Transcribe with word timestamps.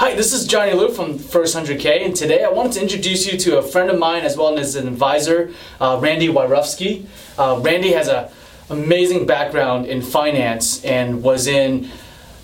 Hi, 0.00 0.14
this 0.14 0.32
is 0.32 0.46
Johnny 0.46 0.74
Lou 0.74 0.90
from 0.90 1.18
First 1.18 1.56
100K, 1.56 2.06
and 2.06 2.14
today 2.14 2.44
I 2.44 2.50
wanted 2.50 2.74
to 2.74 2.82
introduce 2.82 3.26
you 3.26 3.36
to 3.36 3.58
a 3.58 3.62
friend 3.62 3.90
of 3.90 3.98
mine 3.98 4.22
as 4.22 4.36
well 4.36 4.56
as 4.56 4.76
an 4.76 4.86
advisor, 4.86 5.52
uh, 5.80 5.98
Randy 6.00 6.28
Wyrufsky. 6.28 7.04
Uh, 7.36 7.58
Randy 7.60 7.90
has 7.94 8.06
an 8.06 8.28
amazing 8.70 9.26
background 9.26 9.86
in 9.86 10.00
finance 10.00 10.84
and 10.84 11.20
was 11.20 11.48
in 11.48 11.90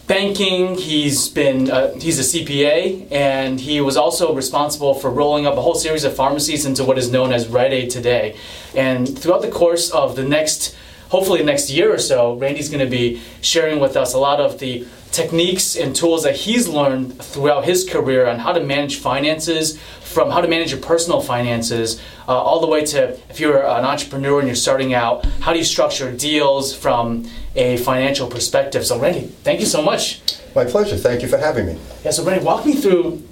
banking. 0.09 0.77
He's 0.77 1.29
been 1.29 1.71
uh, 1.71 1.95
he's 1.95 2.19
a 2.19 2.22
CPA, 2.22 3.07
and 3.12 3.61
he 3.61 3.80
was 3.80 3.96
also 3.96 4.34
responsible 4.34 4.93
for 4.93 5.09
rolling 5.09 5.46
up 5.46 5.57
a 5.57 5.62
whole 5.62 5.77
series 5.77 6.02
of 6.02 6.16
pharmacies 6.16 6.66
into 6.66 6.82
what 6.82 6.98
is 6.98 7.09
known 7.09 7.32
as 7.32 7.46
Rite 7.46 7.73
Aid 7.73 7.89
today. 7.89 8.36
And 8.75 9.16
throughout 9.16 9.43
the 9.43 9.50
course 9.50 9.93
of 9.93 10.16
the 10.16 10.25
next 10.25 10.75
hopefully 11.11 11.45
next 11.45 11.71
year 11.71 11.95
or 11.95 11.98
so, 11.98 12.34
Randy's 12.34 12.68
going 12.68 12.84
to 12.84 12.91
be 12.91 13.23
sharing 13.41 13.79
with 13.79 13.96
us 13.96 14.14
a 14.14 14.18
lot 14.18 14.41
of 14.41 14.59
the 14.59 14.84
techniques 15.15 15.77
and 15.77 15.95
tools 15.95 16.25
that 16.25 16.35
he's 16.35 16.67
learned 16.67 17.23
throughout 17.23 17.64
his 17.64 17.89
career 17.89 18.27
on 18.27 18.39
how 18.41 18.53
to 18.53 18.61
manage 18.61 18.96
finances, 18.96 19.79
from 20.00 20.31
how 20.31 20.41
to 20.41 20.49
manage 20.49 20.72
your 20.72 20.81
personal 20.81 21.21
finances, 21.21 22.00
uh, 22.27 22.32
all 22.32 22.61
the 22.61 22.67
way 22.67 22.85
to 22.85 23.11
if 23.31 23.39
you're 23.39 23.63
an 23.63 23.85
entrepreneur 23.85 24.41
and 24.41 24.49
you're 24.49 24.57
starting 24.57 24.93
out, 24.93 25.25
how 25.41 25.53
do 25.53 25.58
you 25.58 25.64
structure 25.64 26.11
deals 26.13 26.75
from 26.75 27.25
a 27.57 27.77
financial 27.79 28.27
perspective. 28.27 28.85
So, 28.85 28.99
Randy, 28.99 29.22
thank 29.45 29.61
you 29.61 29.67
so 29.67 29.81
much. 29.81 30.21
My 30.55 30.64
pleasure. 30.64 30.96
Thank 30.96 31.22
you 31.22 31.29
for 31.29 31.39
having 31.39 31.67
me. 31.67 31.79
Yeah, 32.05 32.11
so, 32.11 32.25
Randy, 32.25 32.44
walk 32.44 32.67
me 32.67 32.75
through 32.75 33.22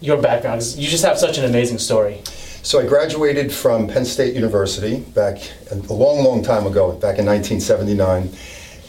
your 0.00 0.20
background. 0.20 0.62
You 0.76 0.88
just 0.88 1.04
have 1.04 1.18
such 1.18 1.38
an 1.38 1.44
amazing 1.44 1.78
story. 1.78 2.20
So 2.62 2.78
I 2.78 2.86
graduated 2.86 3.50
from 3.50 3.88
Penn 3.88 4.04
State 4.04 4.34
University 4.34 5.00
back 5.00 5.38
a 5.70 5.74
long, 5.92 6.22
long 6.22 6.42
time 6.42 6.66
ago, 6.66 6.92
back 6.92 7.18
in 7.18 7.24
1979. 7.24 8.30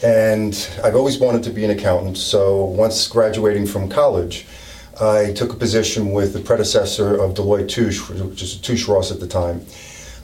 And 0.02 0.68
I've 0.82 0.96
always 0.96 1.18
wanted 1.18 1.44
to 1.44 1.50
be 1.50 1.64
an 1.64 1.70
accountant. 1.70 2.18
So 2.18 2.64
once 2.64 3.06
graduating 3.06 3.66
from 3.66 3.88
college, 3.88 4.46
I 5.00 5.32
took 5.32 5.52
a 5.52 5.56
position 5.56 6.10
with 6.10 6.32
the 6.32 6.40
predecessor 6.40 7.14
of 7.14 7.34
Deloitte 7.34 7.68
Touche, 7.68 8.08
which 8.08 8.40
was 8.40 8.56
Touche 8.56 8.88
Ross 8.88 9.12
at 9.12 9.20
the 9.20 9.28
time. 9.28 9.64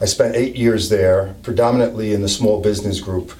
I 0.01 0.05
spent 0.05 0.35
eight 0.35 0.55
years 0.55 0.89
there, 0.89 1.35
predominantly 1.43 2.13
in 2.13 2.21
the 2.21 2.29
small 2.29 2.61
business 2.61 2.99
group. 2.99 3.31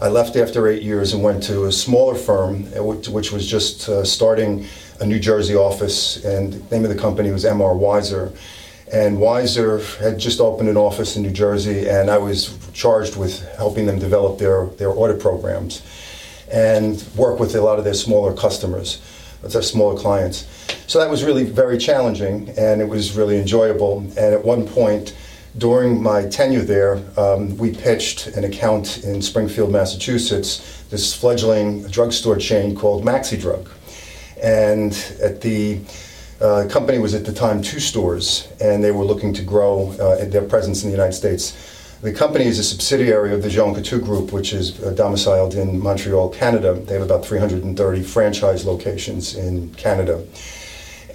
I 0.00 0.08
left 0.08 0.36
after 0.36 0.68
eight 0.68 0.82
years 0.82 1.12
and 1.12 1.22
went 1.22 1.42
to 1.44 1.64
a 1.64 1.72
smaller 1.72 2.14
firm, 2.14 2.64
which 2.74 3.32
was 3.32 3.46
just 3.46 3.88
uh, 3.88 4.04
starting 4.04 4.66
a 5.00 5.06
New 5.06 5.18
Jersey 5.18 5.56
office, 5.56 6.22
and 6.24 6.52
the 6.52 6.74
name 6.74 6.84
of 6.84 6.94
the 6.94 7.00
company 7.00 7.30
was 7.30 7.44
MR 7.44 7.74
Weiser 7.76 8.36
and 8.92 9.18
Weiser 9.18 9.96
had 9.98 10.18
just 10.18 10.40
opened 10.40 10.68
an 10.68 10.76
office 10.76 11.16
in 11.16 11.22
New 11.22 11.30
Jersey, 11.30 11.88
and 11.88 12.10
I 12.10 12.18
was 12.18 12.56
charged 12.72 13.16
with 13.16 13.46
helping 13.56 13.86
them 13.86 13.98
develop 13.98 14.38
their, 14.38 14.66
their 14.78 14.90
audit 14.90 15.20
programs 15.20 15.82
and 16.50 17.04
work 17.16 17.38
with 17.38 17.54
a 17.54 17.60
lot 17.60 17.78
of 17.78 17.84
their 17.84 17.94
smaller 17.94 18.32
customers, 18.32 19.00
their 19.42 19.62
smaller 19.62 19.98
clients. 19.98 20.46
So 20.86 20.98
that 20.98 21.10
was 21.10 21.22
really 21.22 21.44
very 21.44 21.76
challenging, 21.76 22.48
and 22.56 22.80
it 22.80 22.88
was 22.88 23.16
really 23.16 23.38
enjoyable. 23.38 23.98
And 23.98 24.18
at 24.34 24.44
one 24.44 24.66
point, 24.66 25.14
during 25.58 26.02
my 26.02 26.26
tenure 26.28 26.62
there, 26.62 27.02
um, 27.18 27.56
we 27.58 27.74
pitched 27.74 28.28
an 28.28 28.44
account 28.44 29.04
in 29.04 29.20
Springfield, 29.20 29.70
Massachusetts, 29.70 30.84
this 30.90 31.14
fledgling 31.14 31.86
drugstore 31.88 32.36
chain 32.36 32.74
called 32.74 33.04
Maxi 33.04 33.38
Drug. 33.38 33.68
And 34.42 34.92
at 35.20 35.40
the 35.40 35.80
uh, 36.40 36.62
the 36.62 36.68
company 36.68 36.98
was 36.98 37.14
at 37.14 37.24
the 37.24 37.32
time 37.32 37.60
two 37.60 37.80
stores, 37.80 38.48
and 38.60 38.82
they 38.82 38.92
were 38.92 39.04
looking 39.04 39.34
to 39.34 39.42
grow 39.42 39.90
uh, 39.92 40.24
their 40.26 40.42
presence 40.42 40.84
in 40.84 40.90
the 40.90 40.96
United 40.96 41.14
States. 41.14 41.74
The 42.00 42.12
company 42.12 42.44
is 42.44 42.60
a 42.60 42.64
subsidiary 42.64 43.34
of 43.34 43.42
the 43.42 43.50
Jean 43.50 43.74
Coutu 43.74 44.00
Group, 44.00 44.32
which 44.32 44.52
is 44.52 44.80
uh, 44.80 44.92
domiciled 44.92 45.54
in 45.54 45.80
Montreal, 45.80 46.28
Canada. 46.28 46.74
They 46.74 46.94
have 46.94 47.02
about 47.02 47.26
330 47.26 48.02
franchise 48.04 48.64
locations 48.64 49.34
in 49.34 49.74
Canada. 49.74 50.24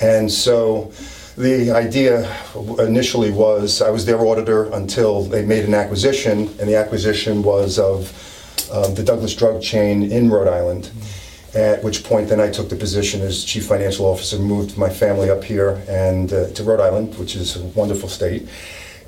And 0.01 0.29
so 0.29 0.91
the 1.37 1.71
idea 1.71 2.29
initially 2.79 3.31
was 3.31 3.81
I 3.81 3.91
was 3.91 4.05
their 4.05 4.19
auditor 4.19 4.65
until 4.73 5.23
they 5.23 5.45
made 5.45 5.63
an 5.63 5.73
acquisition, 5.73 6.49
and 6.59 6.67
the 6.67 6.75
acquisition 6.75 7.43
was 7.43 7.79
of 7.79 8.11
the 8.95 9.03
Douglas 9.03 9.35
Drug 9.35 9.61
chain 9.61 10.11
in 10.11 10.29
Rhode 10.29 10.49
Island. 10.49 10.91
At 11.55 11.83
which 11.83 12.03
point, 12.03 12.29
then 12.29 12.39
I 12.39 12.49
took 12.49 12.69
the 12.69 12.75
position 12.75 13.21
as 13.21 13.43
chief 13.43 13.67
financial 13.67 14.07
officer, 14.07 14.39
moved 14.39 14.75
my 14.75 14.89
family 14.89 15.29
up 15.29 15.43
here 15.43 15.83
and 15.87 16.33
uh, 16.33 16.47
to 16.49 16.63
Rhode 16.63 16.79
Island, 16.79 17.15
which 17.19 17.35
is 17.35 17.55
a 17.55 17.63
wonderful 17.79 18.09
state, 18.09 18.47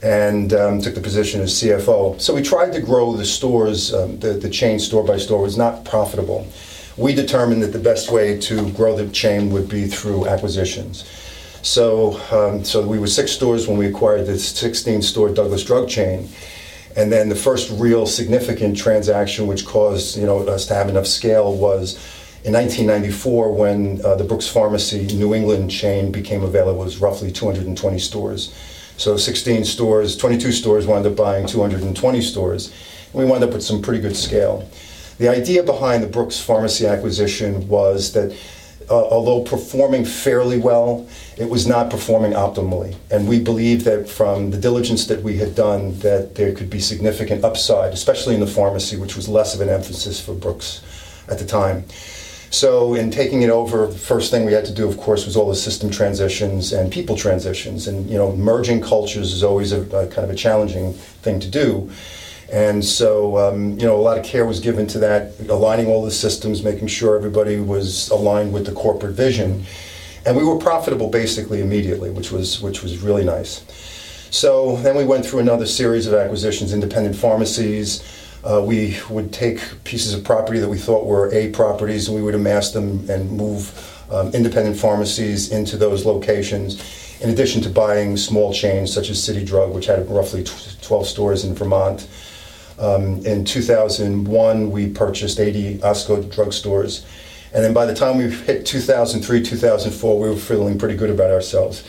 and 0.04 0.54
um, 0.54 0.80
took 0.80 0.94
the 0.94 1.02
position 1.02 1.42
as 1.42 1.54
CFO. 1.54 2.22
So 2.22 2.36
we 2.36 2.44
tried 2.44 2.72
to 2.74 2.82
grow 2.82 3.16
the 3.16 3.26
stores. 3.26 3.94
Um, 3.96 4.20
the, 4.20 4.34
the 4.34 4.50
chain 4.50 4.78
store 4.78 5.04
by 5.04 5.18
store 5.18 5.42
was 5.42 5.58
not 5.58 5.86
profitable. 5.86 6.46
We 6.98 7.16
determined 7.16 7.64
that 7.64 7.74
the 7.74 7.80
best 7.80 8.12
way 8.12 8.40
to 8.42 8.72
grow 8.74 8.96
the 8.96 9.10
chain 9.10 9.50
would 9.50 9.68
be 9.68 9.88
through 9.88 10.28
acquisitions. 10.28 11.04
So, 11.64 12.22
um, 12.32 12.64
so 12.64 12.86
we 12.86 13.00
were 13.00 13.08
six 13.08 13.32
stores 13.32 13.68
when 13.68 13.76
we 13.76 13.88
acquired 13.88 14.28
the 14.28 14.38
16 14.38 15.02
store 15.02 15.30
Douglas 15.30 15.64
Drug 15.64 15.90
chain. 15.90 16.30
And 16.96 17.12
then 17.12 17.28
the 17.28 17.36
first 17.36 17.72
real 17.72 18.06
significant 18.06 18.78
transaction, 18.78 19.48
which 19.48 19.66
caused 19.66 20.16
you 20.16 20.28
know 20.28 20.40
us 20.48 20.68
to 20.68 20.76
have 20.76 20.90
enough 20.90 21.08
scale, 21.08 21.54
was 21.54 21.98
in 22.46 22.54
1994, 22.54 23.52
when 23.54 24.06
uh, 24.06 24.14
the 24.14 24.24
Brooks 24.24 24.48
Pharmacy 24.48 25.08
New 25.18 25.34
England 25.34 25.72
chain 25.72 26.12
became 26.12 26.44
available, 26.44 26.82
it 26.82 26.86
was 26.86 27.00
roughly 27.00 27.32
220 27.32 27.98
stores. 27.98 28.54
So 28.98 29.18
16 29.18 29.66
stores, 29.66 30.16
22 30.16 30.52
stores 30.52 30.86
wound 30.86 31.08
up 31.08 31.16
buying 31.16 31.48
220 31.48 32.22
stores. 32.22 32.72
And 33.12 33.16
we 33.16 33.26
wound 33.26 33.44
up 33.44 33.52
with 33.52 33.64
some 33.64 33.82
pretty 33.82 34.00
good 34.00 34.16
scale. 34.16 34.70
The 35.18 35.28
idea 35.28 35.64
behind 35.64 36.04
the 36.04 36.08
Brooks 36.08 36.40
Pharmacy 36.40 36.86
acquisition 36.86 37.68
was 37.68 38.14
that 38.14 38.38
uh, 38.92 38.94
although 38.94 39.44
performing 39.44 40.06
fairly 40.06 40.60
well, 40.60 41.08
it 41.38 41.50
was 41.50 41.66
not 41.66 41.90
performing 41.90 42.34
optimally. 42.34 42.96
And 43.10 43.28
we 43.28 43.40
believed 43.40 43.86
that 43.86 44.08
from 44.08 44.52
the 44.52 44.58
diligence 44.58 45.08
that 45.08 45.24
we 45.24 45.38
had 45.38 45.56
done, 45.56 45.98
that 46.02 46.36
there 46.36 46.54
could 46.54 46.70
be 46.70 46.80
significant 46.80 47.44
upside, 47.44 47.92
especially 47.92 48.36
in 48.36 48.40
the 48.40 48.46
pharmacy, 48.46 48.98
which 48.98 49.16
was 49.16 49.28
less 49.28 49.56
of 49.56 49.62
an 49.62 49.70
emphasis 49.70 50.22
for 50.24 50.36
Brooks 50.36 50.84
at 51.28 51.40
the 51.40 51.46
time. 51.46 51.86
So, 52.52 52.96
in 52.96 53.12
taking 53.12 53.42
it 53.42 53.50
over, 53.50 53.88
the 53.88 53.98
first 53.98 54.32
thing 54.32 54.46
we 54.46 54.54
had 54.54 54.66
to 54.66 54.74
do, 54.74 54.88
of 54.88 54.98
course, 54.98 55.26
was 55.26 55.36
all 55.36 55.50
the 55.50 55.56
system 55.56 55.90
transitions 55.90 56.74
and 56.74 56.92
people 56.92 57.16
transitions. 57.16 57.88
And 57.88 58.10
you 58.10 58.18
know, 58.18 58.36
merging 58.36 58.82
cultures 58.82 59.34
is 59.34 59.44
always 59.44 59.72
a, 59.72 59.82
a 59.82 60.08
kind 60.08 60.24
of 60.26 60.30
a 60.30 60.36
challenging 60.36 60.94
thing 60.94 61.40
to 61.40 61.50
do. 61.50 61.90
And 62.52 62.86
so, 62.86 63.38
um, 63.38 63.72
you 63.80 63.86
know, 63.86 63.96
a 63.96 64.02
lot 64.02 64.18
of 64.18 64.24
care 64.24 64.46
was 64.46 64.60
given 64.60 64.86
to 64.88 65.00
that, 65.00 65.34
aligning 65.50 65.88
all 65.88 66.06
the 66.06 66.12
systems, 66.12 66.64
making 66.64 66.88
sure 66.88 67.18
everybody 67.18 67.60
was 67.60 68.10
aligned 68.10 68.54
with 68.54 68.66
the 68.68 68.72
corporate 68.72 69.14
vision. 69.14 69.66
And 70.26 70.38
we 70.38 70.44
were 70.44 70.58
profitable 70.58 71.10
basically 71.10 71.62
immediately, 71.62 72.12
which 72.12 72.32
was 72.32 72.62
which 72.62 72.84
was 72.84 73.00
really 73.00 73.24
nice. 73.24 73.64
So 74.32 74.76
then 74.78 74.96
we 74.96 75.06
went 75.06 75.26
through 75.26 75.40
another 75.40 75.66
series 75.66 76.08
of 76.08 76.14
acquisitions, 76.14 76.74
independent 76.74 77.16
pharmacies 77.16 78.04
uh, 78.46 78.62
we 78.62 78.98
would 79.10 79.34
take 79.34 79.60
pieces 79.84 80.14
of 80.14 80.24
property 80.24 80.60
that 80.60 80.70
we 80.70 80.78
thought 80.78 81.06
were 81.06 81.34
A 81.34 81.50
properties 81.50 82.08
and 82.08 82.16
we 82.16 82.22
would 82.22 82.36
amass 82.36 82.72
them 82.72 83.10
and 83.10 83.32
move 83.32 83.92
um, 84.12 84.34
independent 84.34 84.78
pharmacies 84.78 85.52
into 85.52 85.78
those 85.78 86.06
locations, 86.06 87.20
in 87.22 87.32
addition 87.32 87.62
to 87.64 87.70
buying 87.70 88.16
small 88.18 88.54
chains 88.54 88.94
such 88.94 89.10
as 89.10 89.22
City 89.22 89.44
Drug, 89.44 89.74
which 89.74 89.88
had 89.88 90.08
roughly 90.10 90.44
12 90.44 91.08
stores 91.08 91.44
in 91.44 91.56
Vermont. 91.56 92.08
Um, 92.78 93.26
in 93.26 93.46
2001, 93.46 94.70
we 94.70 94.90
purchased 94.90 95.40
80 95.40 95.80
Osco 95.80 96.24
drugstores. 96.24 97.04
And 97.54 97.64
then 97.64 97.74
by 97.74 97.86
the 97.86 97.96
time 97.96 98.18
we 98.18 98.30
hit 98.30 98.66
2003, 98.66 99.42
2004, 99.42 100.20
we 100.20 100.30
were 100.30 100.36
feeling 100.36 100.78
pretty 100.78 100.96
good 100.96 101.10
about 101.10 101.32
ourselves. 101.32 101.84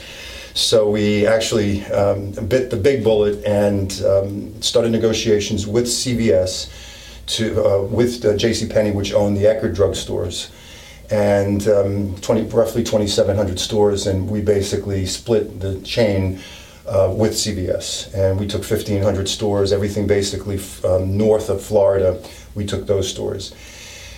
So 0.56 0.88
we 0.88 1.26
actually 1.26 1.84
um, 1.88 2.30
bit 2.30 2.70
the 2.70 2.78
big 2.78 3.04
bullet 3.04 3.44
and 3.44 3.92
um, 4.06 4.62
started 4.62 4.90
negotiations 4.90 5.66
with 5.66 5.84
CVS 5.84 6.72
to 7.26 7.62
uh, 7.62 7.82
with 7.82 8.24
uh, 8.24 8.38
J.C. 8.38 8.66
Penney, 8.66 8.90
which 8.90 9.12
owned 9.12 9.36
the 9.36 9.42
Eckerd 9.42 9.76
drugstores, 9.76 10.48
and 11.10 11.68
um, 11.68 12.16
20, 12.22 12.44
roughly 12.44 12.82
2,700 12.82 13.60
stores, 13.60 14.06
and 14.06 14.30
we 14.30 14.40
basically 14.40 15.04
split 15.04 15.60
the 15.60 15.78
chain. 15.82 16.40
Uh, 16.88 17.12
with 17.12 17.32
CVS, 17.32 18.14
and 18.14 18.38
we 18.38 18.46
took 18.46 18.60
1,500 18.60 19.28
stores, 19.28 19.72
everything 19.72 20.06
basically 20.06 20.60
um, 20.84 21.18
north 21.18 21.50
of 21.50 21.60
Florida. 21.60 22.22
We 22.54 22.64
took 22.64 22.86
those 22.86 23.10
stores. 23.10 23.52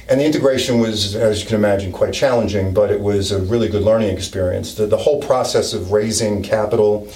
And 0.09 0.19
the 0.19 0.25
integration 0.25 0.81
was, 0.81 1.15
as 1.15 1.43
you 1.43 1.47
can 1.47 1.57
imagine, 1.57 1.93
quite 1.93 2.15
challenging, 2.15 2.73
but 2.73 2.91
it 2.91 2.99
was 2.99 3.31
a 3.31 3.41
really 3.43 3.69
good 3.69 3.83
learning 3.83 4.09
experience. 4.09 4.75
The, 4.75 4.87
the 4.87 4.97
whole 4.97 5.21
process 5.21 5.75
of 5.75 5.93
raising 5.93 6.43
capital, 6.43 7.09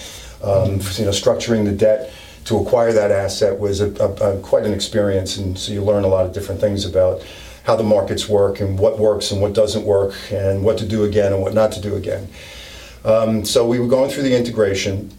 um, 0.43 0.73
you 0.73 1.07
know, 1.07 1.11
structuring 1.11 1.65
the 1.65 1.73
debt 1.73 2.13
to 2.45 2.59
acquire 2.59 2.93
that 2.93 3.11
asset 3.11 3.59
was 3.59 3.81
a, 3.81 3.91
a, 4.03 4.37
a, 4.37 4.41
quite 4.43 4.67
an 4.67 4.75
experience, 4.75 5.39
and 5.39 5.59
so 5.59 5.73
you 5.73 5.83
learn 5.83 6.05
a 6.05 6.09
lot 6.09 6.27
of 6.27 6.35
different 6.35 6.61
things 6.61 6.85
about 6.85 7.25
how 7.65 7.77
the 7.77 7.83
markets 7.83 8.29
work 8.29 8.61
and 8.61 8.79
what 8.79 8.99
works 8.99 9.31
and 9.31 9.41
what 9.41 9.55
doesn't 9.55 9.85
work, 9.85 10.15
and 10.31 10.63
what 10.63 10.77
to 10.77 10.87
do 10.87 11.05
again 11.05 11.33
and 11.33 11.41
what 11.41 11.55
not 11.55 11.73
to 11.73 11.81
do 11.81 11.95
again. 11.95 12.29
Um, 13.07 13.45
so 13.45 13.67
we 13.67 13.79
were 13.79 13.89
going 13.89 14.11
through 14.11 14.25
the 14.25 14.37
integration, 14.37 15.11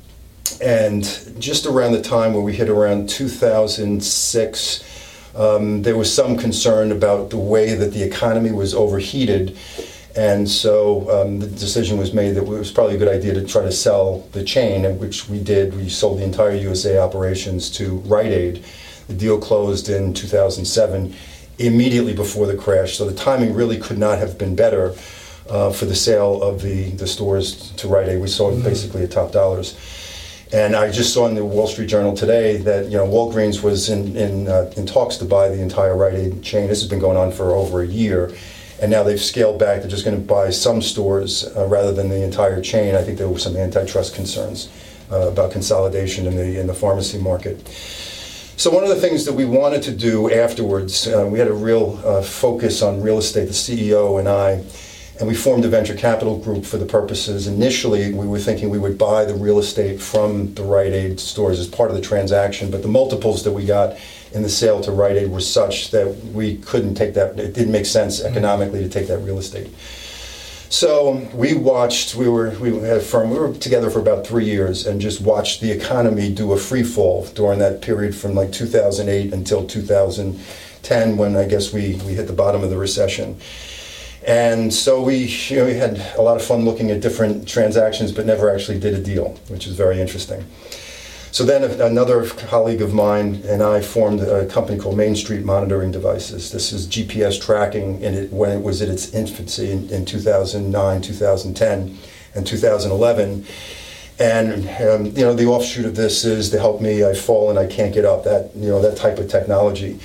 and 0.61 1.03
just 1.39 1.65
around 1.65 1.93
the 1.93 2.01
time 2.01 2.33
where 2.33 2.43
we 2.43 2.53
hit 2.53 2.69
around 2.69 3.09
2006 3.09 4.92
um, 5.35 5.81
there 5.81 5.97
was 5.97 6.13
some 6.13 6.37
concern 6.37 6.91
about 6.91 7.29
the 7.29 7.37
way 7.37 7.73
that 7.73 7.93
the 7.93 8.03
economy 8.03 8.51
was 8.51 8.73
overheated 8.73 9.57
And 10.15 10.47
so 10.47 11.09
um, 11.09 11.39
the 11.39 11.47
decision 11.47 11.97
was 11.97 12.13
made 12.13 12.35
that 12.35 12.43
it 12.43 12.47
was 12.47 12.71
probably 12.71 12.95
a 12.95 12.99
good 12.99 13.07
idea 13.07 13.33
to 13.33 13.43
try 13.45 13.63
to 13.63 13.71
sell 13.71 14.27
the 14.31 14.43
chain, 14.43 14.99
which 14.99 15.27
we 15.27 15.39
did. 15.39 15.75
We 15.75 15.89
sold 15.89 16.19
the 16.19 16.23
entire 16.23 16.55
USA 16.55 16.99
operations 16.99 17.71
to 17.71 17.95
Rite 18.05 18.31
Aid. 18.31 18.63
The 19.07 19.15
deal 19.15 19.39
closed 19.39 19.89
in 19.89 20.13
2007, 20.13 21.15
immediately 21.57 22.13
before 22.13 22.45
the 22.45 22.55
crash. 22.55 22.95
So 22.95 23.05
the 23.05 23.15
timing 23.15 23.53
really 23.55 23.79
could 23.79 23.97
not 23.97 24.19
have 24.19 24.37
been 24.37 24.55
better 24.55 24.93
uh, 25.49 25.71
for 25.71 25.85
the 25.85 25.95
sale 25.95 26.43
of 26.43 26.61
the, 26.61 26.91
the 26.91 27.07
stores 27.07 27.71
to 27.71 27.87
Rite 27.87 28.09
Aid. 28.09 28.21
We 28.21 28.27
sold 28.27 28.53
mm-hmm. 28.53 28.63
basically 28.63 29.03
at 29.03 29.11
top 29.11 29.31
dollars. 29.31 29.75
And 30.53 30.75
I 30.75 30.91
just 30.91 31.13
saw 31.13 31.27
in 31.27 31.33
the 31.33 31.43
Wall 31.43 31.67
Street 31.67 31.87
Journal 31.87 32.15
today 32.15 32.57
that 32.57 32.85
you 32.85 32.97
know 32.97 33.07
Walgreens 33.07 33.63
was 33.63 33.89
in 33.89 34.15
in, 34.15 34.47
uh, 34.47 34.71
in 34.77 34.85
talks 34.85 35.17
to 35.17 35.25
buy 35.25 35.49
the 35.49 35.59
entire 35.59 35.97
Rite 35.97 36.13
Aid 36.13 36.43
chain. 36.43 36.67
This 36.67 36.79
has 36.81 36.89
been 36.89 36.99
going 36.99 37.17
on 37.17 37.31
for 37.31 37.51
over 37.51 37.81
a 37.81 37.87
year 37.87 38.31
and 38.83 38.91
now 38.91 39.01
they've 39.01 39.21
scaled 39.21 39.57
back. 39.57 39.79
They're 39.79 39.89
just 39.89 40.03
going 40.03 40.19
to 40.19 40.21
buy 40.21 40.49
some 40.49 40.81
stores 40.81 41.45
uh, 41.55 41.65
rather 41.67 41.93
than 41.93 42.09
the 42.09 42.21
entire 42.21 42.61
chain. 42.61 42.95
I 42.95 43.01
think 43.01 43.17
there 43.17 43.29
were 43.29 43.39
some 43.39 43.55
antitrust 43.55 44.13
concerns 44.13 44.69
uh, 45.09 45.29
about 45.29 45.51
consolidation 45.51 46.27
in 46.27 46.35
the 46.35 46.59
in 46.59 46.67
the 46.67 46.73
pharmacy 46.73 47.17
market. 47.17 47.65
So 48.55 48.69
one 48.69 48.83
of 48.83 48.89
the 48.89 48.97
things 49.01 49.25
that 49.25 49.33
we 49.33 49.45
wanted 49.45 49.83
to 49.83 49.91
do 49.91 50.31
afterwards, 50.31 51.07
uh, 51.07 51.27
we 51.31 51.39
had 51.39 51.47
a 51.47 51.53
real 51.53 51.99
uh, 52.05 52.21
focus 52.21 52.81
on 52.81 53.01
real 53.01 53.17
estate. 53.17 53.45
The 53.45 53.53
CEO 53.53 54.19
and 54.19 54.27
I. 54.27 54.63
And 55.23 55.29
we 55.29 55.37
formed 55.37 55.63
a 55.63 55.69
venture 55.69 55.95
capital 55.95 56.37
group 56.37 56.65
for 56.65 56.75
the 56.75 56.85
purposes. 56.85 57.47
Initially, 57.47 58.13
we 58.13 58.27
were 58.27 58.39
thinking 58.39 58.69
we 58.69 58.77
would 58.77 58.97
buy 58.97 59.23
the 59.23 59.33
real 59.33 59.57
estate 59.57 60.01
from 60.01 60.53
the 60.55 60.63
Rite 60.63 60.91
Aid 60.91 61.17
stores 61.17 61.61
as 61.61 61.67
part 61.69 61.89
of 61.89 61.95
the 61.95 62.01
transaction, 62.01 62.69
but 62.69 62.81
the 62.81 62.89
multiples 62.89 63.45
that 63.45 63.53
we 63.53 63.65
got 63.65 63.97
in 64.33 64.43
the 64.43 64.49
sale 64.49 64.81
to 64.81 64.91
Rite 64.91 65.15
Aid 65.15 65.31
were 65.31 65.39
such 65.39 65.91
that 65.91 66.13
we 66.33 66.57
couldn't 66.57 66.95
take 66.95 67.13
that, 67.13 67.39
it 67.39 67.53
didn't 67.53 67.71
make 67.71 67.85
sense 67.85 68.19
mm-hmm. 68.19 68.33
economically 68.33 68.83
to 68.83 68.89
take 68.89 69.07
that 69.07 69.19
real 69.19 69.39
estate. 69.39 69.73
So 70.67 71.25
we 71.33 71.53
watched, 71.53 72.15
we 72.15 72.27
were, 72.27 72.49
we 72.59 72.77
had 72.79 72.97
a 72.97 72.99
firm, 72.99 73.29
we 73.29 73.39
were 73.39 73.53
together 73.53 73.89
for 73.89 74.01
about 74.01 74.27
three 74.27 74.43
years 74.43 74.85
and 74.85 74.99
just 74.99 75.21
watched 75.21 75.61
the 75.61 75.71
economy 75.71 76.33
do 76.33 76.51
a 76.51 76.57
free 76.57 76.83
fall 76.83 77.25
during 77.27 77.59
that 77.59 77.81
period 77.81 78.13
from 78.13 78.35
like 78.35 78.51
2008 78.51 79.31
until 79.31 79.65
2010 79.65 81.15
when 81.15 81.37
I 81.37 81.47
guess 81.47 81.71
we, 81.71 81.95
we 82.05 82.15
hit 82.15 82.27
the 82.27 82.33
bottom 82.33 82.61
of 82.61 82.69
the 82.69 82.77
recession. 82.77 83.39
And 84.25 84.73
so 84.73 85.01
we, 85.01 85.25
you 85.25 85.57
know, 85.57 85.65
we 85.65 85.73
had 85.73 85.97
a 86.17 86.21
lot 86.21 86.37
of 86.37 86.45
fun 86.45 86.63
looking 86.63 86.91
at 86.91 87.01
different 87.01 87.47
transactions, 87.47 88.11
but 88.11 88.25
never 88.25 88.53
actually 88.53 88.79
did 88.79 88.93
a 88.93 89.01
deal, 89.01 89.37
which 89.49 89.67
is 89.67 89.75
very 89.75 89.99
interesting. 89.99 90.45
So 91.33 91.43
then 91.43 91.63
another 91.81 92.27
colleague 92.27 92.83
of 92.83 92.93
mine 92.93 93.41
and 93.45 93.63
I 93.63 93.81
formed 93.81 94.21
a 94.21 94.45
company 94.45 94.77
called 94.77 94.95
Main 94.95 95.15
Street 95.15 95.43
Monitoring 95.43 95.91
Devices. 95.91 96.51
This 96.51 96.71
is 96.71 96.85
GPS 96.85 97.41
tracking 97.41 98.01
in 98.01 98.13
it 98.13 98.31
when 98.31 98.51
it 98.51 98.61
was 98.61 98.83
at 98.83 98.89
its 98.89 99.15
infancy 99.15 99.71
in, 99.71 99.89
in 99.89 100.05
2009, 100.05 101.01
2010, 101.01 101.97
and 102.35 102.47
2011. 102.47 103.45
And 104.19 104.53
um, 104.79 105.05
you 105.17 105.25
know 105.25 105.33
the 105.33 105.47
offshoot 105.47 105.85
of 105.85 105.95
this 105.95 106.23
is 106.23 106.51
to 106.51 106.59
help 106.59 106.81
me. 106.81 107.03
I've 107.03 107.19
fallen, 107.19 107.57
I 107.57 107.65
can't 107.65 107.91
get 107.91 108.05
up. 108.05 108.25
That 108.25 108.55
you 108.55 108.69
know 108.69 108.79
that 108.83 108.95
type 108.95 109.17
of 109.17 109.27
technology. 109.27 109.99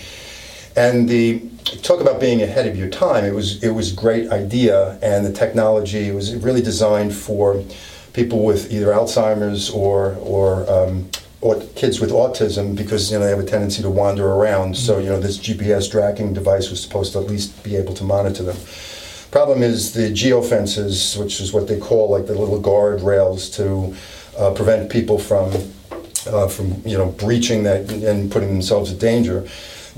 And 0.78 1.08
the 1.08 1.40
talk 1.82 2.00
about 2.00 2.20
being 2.20 2.40
ahead 2.40 2.68
of 2.68 2.76
your 2.76 2.88
time. 2.88 3.24
It 3.24 3.34
was 3.34 3.60
it 3.64 3.70
was 3.70 3.92
a 3.92 3.96
great 3.96 4.30
idea, 4.30 4.96
and 5.02 5.26
the 5.26 5.32
technology 5.32 6.12
was 6.12 6.36
really 6.36 6.62
designed 6.62 7.12
for 7.12 7.64
people 8.12 8.44
with 8.44 8.72
either 8.72 8.92
Alzheimer's 8.92 9.70
or 9.70 10.16
or, 10.20 10.70
um, 10.70 11.10
or 11.40 11.60
kids 11.74 11.98
with 11.98 12.10
autism 12.10 12.76
because 12.76 13.10
you 13.10 13.18
know 13.18 13.24
they 13.24 13.30
have 13.30 13.40
a 13.40 13.44
tendency 13.44 13.82
to 13.82 13.90
wander 13.90 14.28
around. 14.28 14.76
So 14.76 15.00
you 15.00 15.06
know 15.06 15.18
this 15.18 15.36
GPS 15.36 15.90
tracking 15.90 16.32
device 16.32 16.70
was 16.70 16.80
supposed 16.80 17.12
to 17.14 17.18
at 17.18 17.26
least 17.26 17.64
be 17.64 17.74
able 17.74 17.94
to 17.94 18.04
monitor 18.04 18.44
them. 18.44 18.56
Problem 19.32 19.64
is 19.64 19.94
the 19.94 20.12
geofences, 20.12 21.18
which 21.18 21.40
is 21.40 21.52
what 21.52 21.66
they 21.66 21.80
call 21.80 22.08
like 22.08 22.28
the 22.28 22.38
little 22.38 22.60
guard 22.60 23.02
rails 23.02 23.50
to 23.56 23.96
uh, 24.38 24.52
prevent 24.52 24.92
people 24.92 25.18
from 25.18 25.52
uh, 26.28 26.46
from 26.46 26.80
you 26.86 26.96
know 26.96 27.10
breaching 27.10 27.64
that 27.64 27.90
and 27.90 28.30
putting 28.30 28.50
themselves 28.50 28.92
in 28.92 28.98
danger 28.98 29.44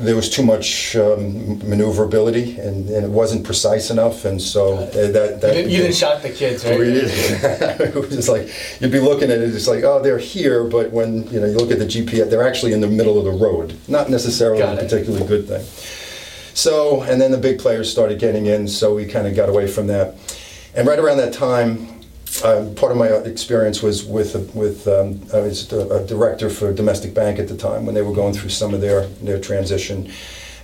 there 0.01 0.17
was 0.17 0.31
too 0.31 0.43
much 0.43 0.97
um, 0.97 1.59
maneuverability 1.69 2.59
and, 2.59 2.89
and, 2.89 3.05
it 3.05 3.11
wasn't 3.11 3.45
precise 3.45 3.91
enough. 3.91 4.25
And 4.25 4.41
so 4.41 4.79
uh, 4.79 4.91
that, 4.91 5.41
that 5.41 5.49
you, 5.49 5.63
didn't, 5.63 5.71
you 5.71 5.79
didn't 5.79 5.95
shock 6.05 6.23
the 6.23 6.31
kids 6.31 6.65
right? 6.65 6.81
It 6.81 7.95
was 7.95 8.09
just 8.09 8.29
like 8.29 8.49
you'd 8.81 8.93
be 8.93 9.01
looking 9.01 9.31
at 9.31 9.39
it 9.39 9.55
it's 9.55 9.69
like 9.69 9.85
oh 9.85 10.03
they're 10.03 10.19
here 10.19 10.65
but 10.65 10.91
when 10.91 11.27
you 11.31 11.41
know 11.41 11.47
you 11.47 11.57
look 11.57 11.71
at 11.71 11.79
the 11.79 11.87
GPS 11.87 12.31
they're 12.31 12.47
actually 12.47 12.73
in 12.73 12.81
the 12.81 12.89
middle 12.89 13.19
of 13.19 13.25
the 13.25 13.45
road. 13.45 13.77
Not 13.89 14.11
necessarily 14.11 14.63
a 14.63 14.77
particularly 14.77 15.27
good 15.27 15.47
thing. 15.47 15.65
So 16.55 17.03
and 17.03 17.21
then 17.21 17.31
the 17.31 17.39
big 17.39 17.59
players 17.59 17.91
started 17.91 18.19
getting 18.19 18.47
in 18.47 18.69
so 18.69 18.95
we 18.95 19.07
kind 19.07 19.27
of 19.27 19.37
got 19.37 19.49
away 19.49 19.67
from 19.67 19.87
that. 19.89 20.17
And 20.75 20.89
right 20.89 20.99
around 20.99 21.19
that 21.19 21.33
time 21.33 22.00
um, 22.45 22.75
part 22.75 22.93
of 22.93 22.99
my 22.99 23.09
experience 23.09 23.83
was 23.83 24.05
with 24.05 24.55
with 24.55 24.87
um, 24.89 25.21
I 25.35 25.41
was 25.41 25.71
a 25.73 26.07
director 26.07 26.49
for 26.49 26.73
Domestic 26.73 27.13
Bank 27.13 27.39
at 27.39 27.49
the 27.49 27.57
time 27.57 27.85
when 27.87 27.95
they 27.95 28.03
were 28.03 28.15
going 28.15 28.33
through 28.33 28.51
some 28.51 28.73
of 28.73 28.81
their 28.81 29.07
their 29.23 29.41
transition 29.41 30.11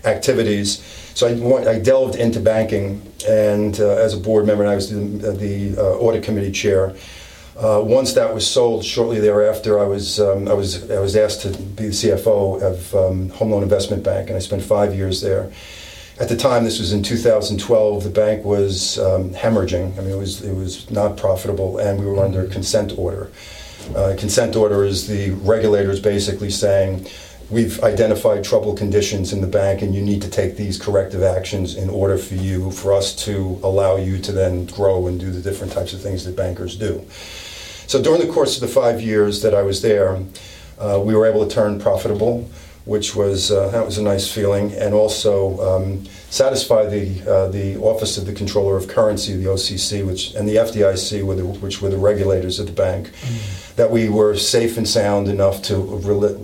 activities. 0.04 0.82
So 1.14 1.26
I, 1.26 1.70
I 1.70 1.78
delved 1.78 2.16
into 2.16 2.40
banking, 2.40 3.02
and 3.26 3.78
uh, 3.80 3.96
as 3.96 4.14
a 4.14 4.18
board 4.18 4.46
member, 4.46 4.62
and 4.62 4.70
I 4.70 4.74
was 4.74 4.90
the, 4.90 5.32
the 5.32 5.76
uh, 5.76 5.96
audit 5.98 6.22
committee 6.22 6.52
chair. 6.52 6.94
Uh, 7.56 7.82
once 7.82 8.12
that 8.12 8.34
was 8.34 8.46
sold, 8.46 8.84
shortly 8.84 9.18
thereafter, 9.18 9.78
I 9.78 9.86
was 9.86 10.20
um, 10.20 10.46
I 10.46 10.54
was 10.54 10.90
I 10.90 11.00
was 11.00 11.16
asked 11.16 11.42
to 11.42 11.48
be 11.48 11.86
the 11.86 11.92
CFO 11.92 12.62
of 12.62 12.94
um, 12.94 13.30
Home 13.30 13.50
Loan 13.50 13.62
Investment 13.62 14.02
Bank, 14.02 14.28
and 14.28 14.36
I 14.36 14.40
spent 14.40 14.62
five 14.62 14.94
years 14.94 15.20
there. 15.20 15.50
At 16.18 16.30
the 16.30 16.36
time, 16.36 16.64
this 16.64 16.78
was 16.78 16.92
in 16.94 17.02
2012. 17.02 18.04
The 18.04 18.08
bank 18.08 18.42
was 18.42 18.98
um, 18.98 19.34
hemorrhaging. 19.34 19.98
I 19.98 20.00
mean, 20.00 20.12
it 20.12 20.16
was 20.16 20.42
it 20.42 20.54
was 20.54 20.90
not 20.90 21.18
profitable, 21.18 21.76
and 21.76 22.00
we 22.00 22.06
were 22.06 22.24
under 22.24 22.40
a 22.42 22.48
consent 22.48 22.94
order. 22.96 23.30
Uh, 23.94 24.16
consent 24.18 24.56
order 24.56 24.82
is 24.82 25.06
the 25.06 25.30
regulators 25.30 26.00
basically 26.00 26.50
saying, 26.50 27.06
we've 27.50 27.82
identified 27.82 28.42
trouble 28.42 28.74
conditions 28.74 29.34
in 29.34 29.42
the 29.42 29.46
bank, 29.46 29.82
and 29.82 29.94
you 29.94 30.00
need 30.00 30.22
to 30.22 30.30
take 30.30 30.56
these 30.56 30.80
corrective 30.80 31.22
actions 31.22 31.76
in 31.76 31.90
order 31.90 32.16
for 32.16 32.34
you, 32.34 32.70
for 32.70 32.94
us 32.94 33.14
to 33.26 33.60
allow 33.62 33.96
you 33.96 34.18
to 34.18 34.32
then 34.32 34.64
grow 34.66 35.06
and 35.06 35.20
do 35.20 35.30
the 35.30 35.42
different 35.42 35.72
types 35.72 35.92
of 35.92 36.00
things 36.00 36.24
that 36.24 36.34
bankers 36.34 36.76
do. 36.76 37.04
So 37.86 38.02
during 38.02 38.26
the 38.26 38.32
course 38.32 38.56
of 38.56 38.62
the 38.62 38.74
five 38.74 39.02
years 39.02 39.42
that 39.42 39.54
I 39.54 39.62
was 39.62 39.82
there, 39.82 40.18
uh, 40.78 40.98
we 41.04 41.14
were 41.14 41.26
able 41.26 41.46
to 41.46 41.54
turn 41.54 41.78
profitable 41.78 42.50
which 42.86 43.16
was 43.16 43.50
uh, 43.50 43.68
that 43.70 43.84
was 43.84 43.98
a 43.98 44.02
nice 44.02 44.32
feeling, 44.32 44.72
and 44.72 44.94
also 44.94 45.58
um, 45.60 46.04
satisfy 46.30 46.86
the 46.86 47.20
uh, 47.28 47.48
the 47.48 47.76
Office 47.78 48.16
of 48.16 48.26
the 48.26 48.32
Comptroller 48.32 48.76
of 48.76 48.86
Currency, 48.86 49.36
the 49.36 49.46
OCC, 49.46 50.06
which 50.06 50.34
and 50.34 50.48
the 50.48 50.54
FDIC, 50.54 51.22
were 51.24 51.34
the, 51.34 51.44
which 51.44 51.82
were 51.82 51.90
the 51.90 51.98
regulators 51.98 52.60
of 52.60 52.66
the 52.66 52.72
bank, 52.72 53.08
mm. 53.08 53.74
that 53.74 53.90
we 53.90 54.08
were 54.08 54.36
safe 54.36 54.78
and 54.78 54.88
sound 54.88 55.28
enough 55.28 55.62
to 55.62 55.74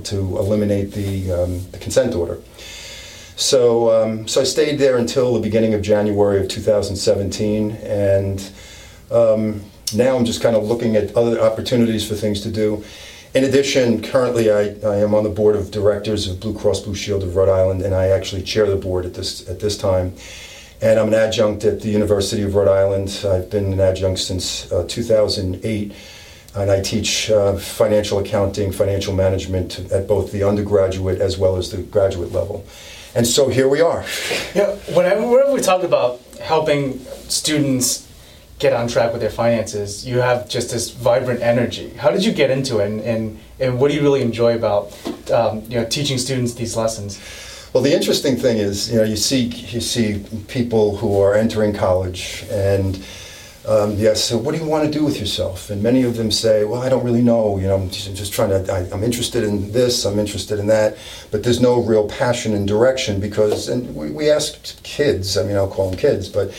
to 0.04 0.16
eliminate 0.36 0.90
the, 0.92 1.32
um, 1.32 1.60
the 1.70 1.78
consent 1.78 2.14
order. 2.14 2.38
So 3.36 4.02
um, 4.02 4.26
so 4.26 4.40
I 4.40 4.44
stayed 4.44 4.80
there 4.80 4.98
until 4.98 5.34
the 5.34 5.40
beginning 5.40 5.74
of 5.74 5.82
January 5.82 6.40
of 6.40 6.48
2017, 6.48 7.70
and 7.70 8.50
um, 9.12 9.62
now 9.94 10.16
I'm 10.16 10.24
just 10.24 10.42
kind 10.42 10.56
of 10.56 10.64
looking 10.64 10.96
at 10.96 11.16
other 11.16 11.40
opportunities 11.40 12.06
for 12.06 12.16
things 12.16 12.40
to 12.40 12.50
do. 12.50 12.84
In 13.34 13.44
addition, 13.44 14.02
currently 14.02 14.50
I, 14.50 14.76
I 14.86 14.96
am 14.96 15.14
on 15.14 15.24
the 15.24 15.30
board 15.30 15.56
of 15.56 15.70
directors 15.70 16.28
of 16.28 16.38
Blue 16.38 16.52
Cross 16.52 16.82
Blue 16.82 16.94
Shield 16.94 17.22
of 17.22 17.34
Rhode 17.34 17.48
Island, 17.48 17.80
and 17.80 17.94
I 17.94 18.08
actually 18.08 18.42
chair 18.42 18.66
the 18.66 18.76
board 18.76 19.06
at 19.06 19.14
this 19.14 19.48
at 19.48 19.58
this 19.58 19.78
time. 19.78 20.14
And 20.82 21.00
I'm 21.00 21.08
an 21.08 21.14
adjunct 21.14 21.64
at 21.64 21.80
the 21.80 21.88
University 21.88 22.42
of 22.42 22.54
Rhode 22.54 22.68
Island. 22.68 23.24
I've 23.26 23.48
been 23.48 23.72
an 23.72 23.80
adjunct 23.80 24.20
since 24.20 24.70
uh, 24.70 24.84
2008, 24.86 25.92
and 26.56 26.70
I 26.70 26.82
teach 26.82 27.30
uh, 27.30 27.56
financial 27.56 28.18
accounting, 28.18 28.70
financial 28.70 29.14
management 29.14 29.78
at 29.90 30.06
both 30.06 30.30
the 30.30 30.42
undergraduate 30.42 31.20
as 31.20 31.38
well 31.38 31.56
as 31.56 31.70
the 31.70 31.78
graduate 31.78 32.32
level. 32.32 32.66
And 33.14 33.26
so 33.26 33.48
here 33.48 33.68
we 33.68 33.80
are. 33.80 34.04
Yeah, 34.54 34.76
whenever, 34.92 35.26
whenever 35.26 35.52
we 35.52 35.62
talk 35.62 35.84
about 35.84 36.20
helping 36.38 36.98
students 37.28 38.11
get 38.62 38.72
on 38.72 38.86
track 38.86 39.10
with 39.12 39.20
their 39.20 39.30
finances, 39.30 40.06
you 40.06 40.18
have 40.18 40.48
just 40.48 40.70
this 40.70 40.90
vibrant 40.90 41.42
energy. 41.42 41.90
How 41.94 42.10
did 42.10 42.24
you 42.24 42.32
get 42.32 42.48
into 42.48 42.78
it, 42.78 42.86
and, 42.86 43.00
and, 43.00 43.38
and 43.58 43.80
what 43.80 43.90
do 43.90 43.96
you 43.96 44.02
really 44.02 44.22
enjoy 44.22 44.54
about 44.54 44.96
um, 45.30 45.62
you 45.68 45.76
know 45.78 45.84
teaching 45.84 46.16
students 46.16 46.54
these 46.54 46.76
lessons? 46.76 47.20
Well, 47.72 47.82
the 47.82 47.92
interesting 47.92 48.36
thing 48.36 48.58
is, 48.58 48.90
you 48.90 48.98
know, 48.98 49.04
you 49.04 49.16
see 49.16 49.42
you 49.74 49.80
see 49.80 50.24
people 50.46 50.96
who 50.98 51.20
are 51.20 51.34
entering 51.34 51.74
college, 51.74 52.44
and 52.50 53.04
um, 53.66 53.96
yes, 53.96 54.22
so 54.22 54.38
what 54.38 54.54
do 54.54 54.60
you 54.60 54.68
want 54.68 54.84
to 54.84 54.98
do 54.98 55.04
with 55.04 55.18
yourself? 55.18 55.70
And 55.70 55.82
many 55.82 56.02
of 56.04 56.16
them 56.16 56.30
say, 56.30 56.64
well, 56.64 56.82
I 56.82 56.88
don't 56.88 57.04
really 57.04 57.22
know. 57.22 57.58
You 57.58 57.66
know, 57.68 57.76
I'm 57.76 57.90
just, 57.90 58.08
I'm 58.08 58.14
just 58.14 58.32
trying 58.32 58.50
to. 58.50 58.72
I, 58.72 58.80
I'm 58.92 59.02
interested 59.02 59.42
in 59.42 59.72
this. 59.72 60.04
I'm 60.04 60.20
interested 60.20 60.60
in 60.60 60.68
that, 60.68 60.96
but 61.32 61.42
there's 61.42 61.60
no 61.60 61.82
real 61.82 62.06
passion 62.08 62.54
and 62.54 62.68
direction 62.68 63.18
because. 63.18 63.68
And 63.68 63.96
we, 63.96 64.12
we 64.12 64.30
asked 64.30 64.80
kids. 64.84 65.36
I 65.36 65.42
mean, 65.42 65.56
I'll 65.56 65.74
call 65.76 65.90
them 65.90 65.98
kids, 65.98 66.28
but 66.28 66.52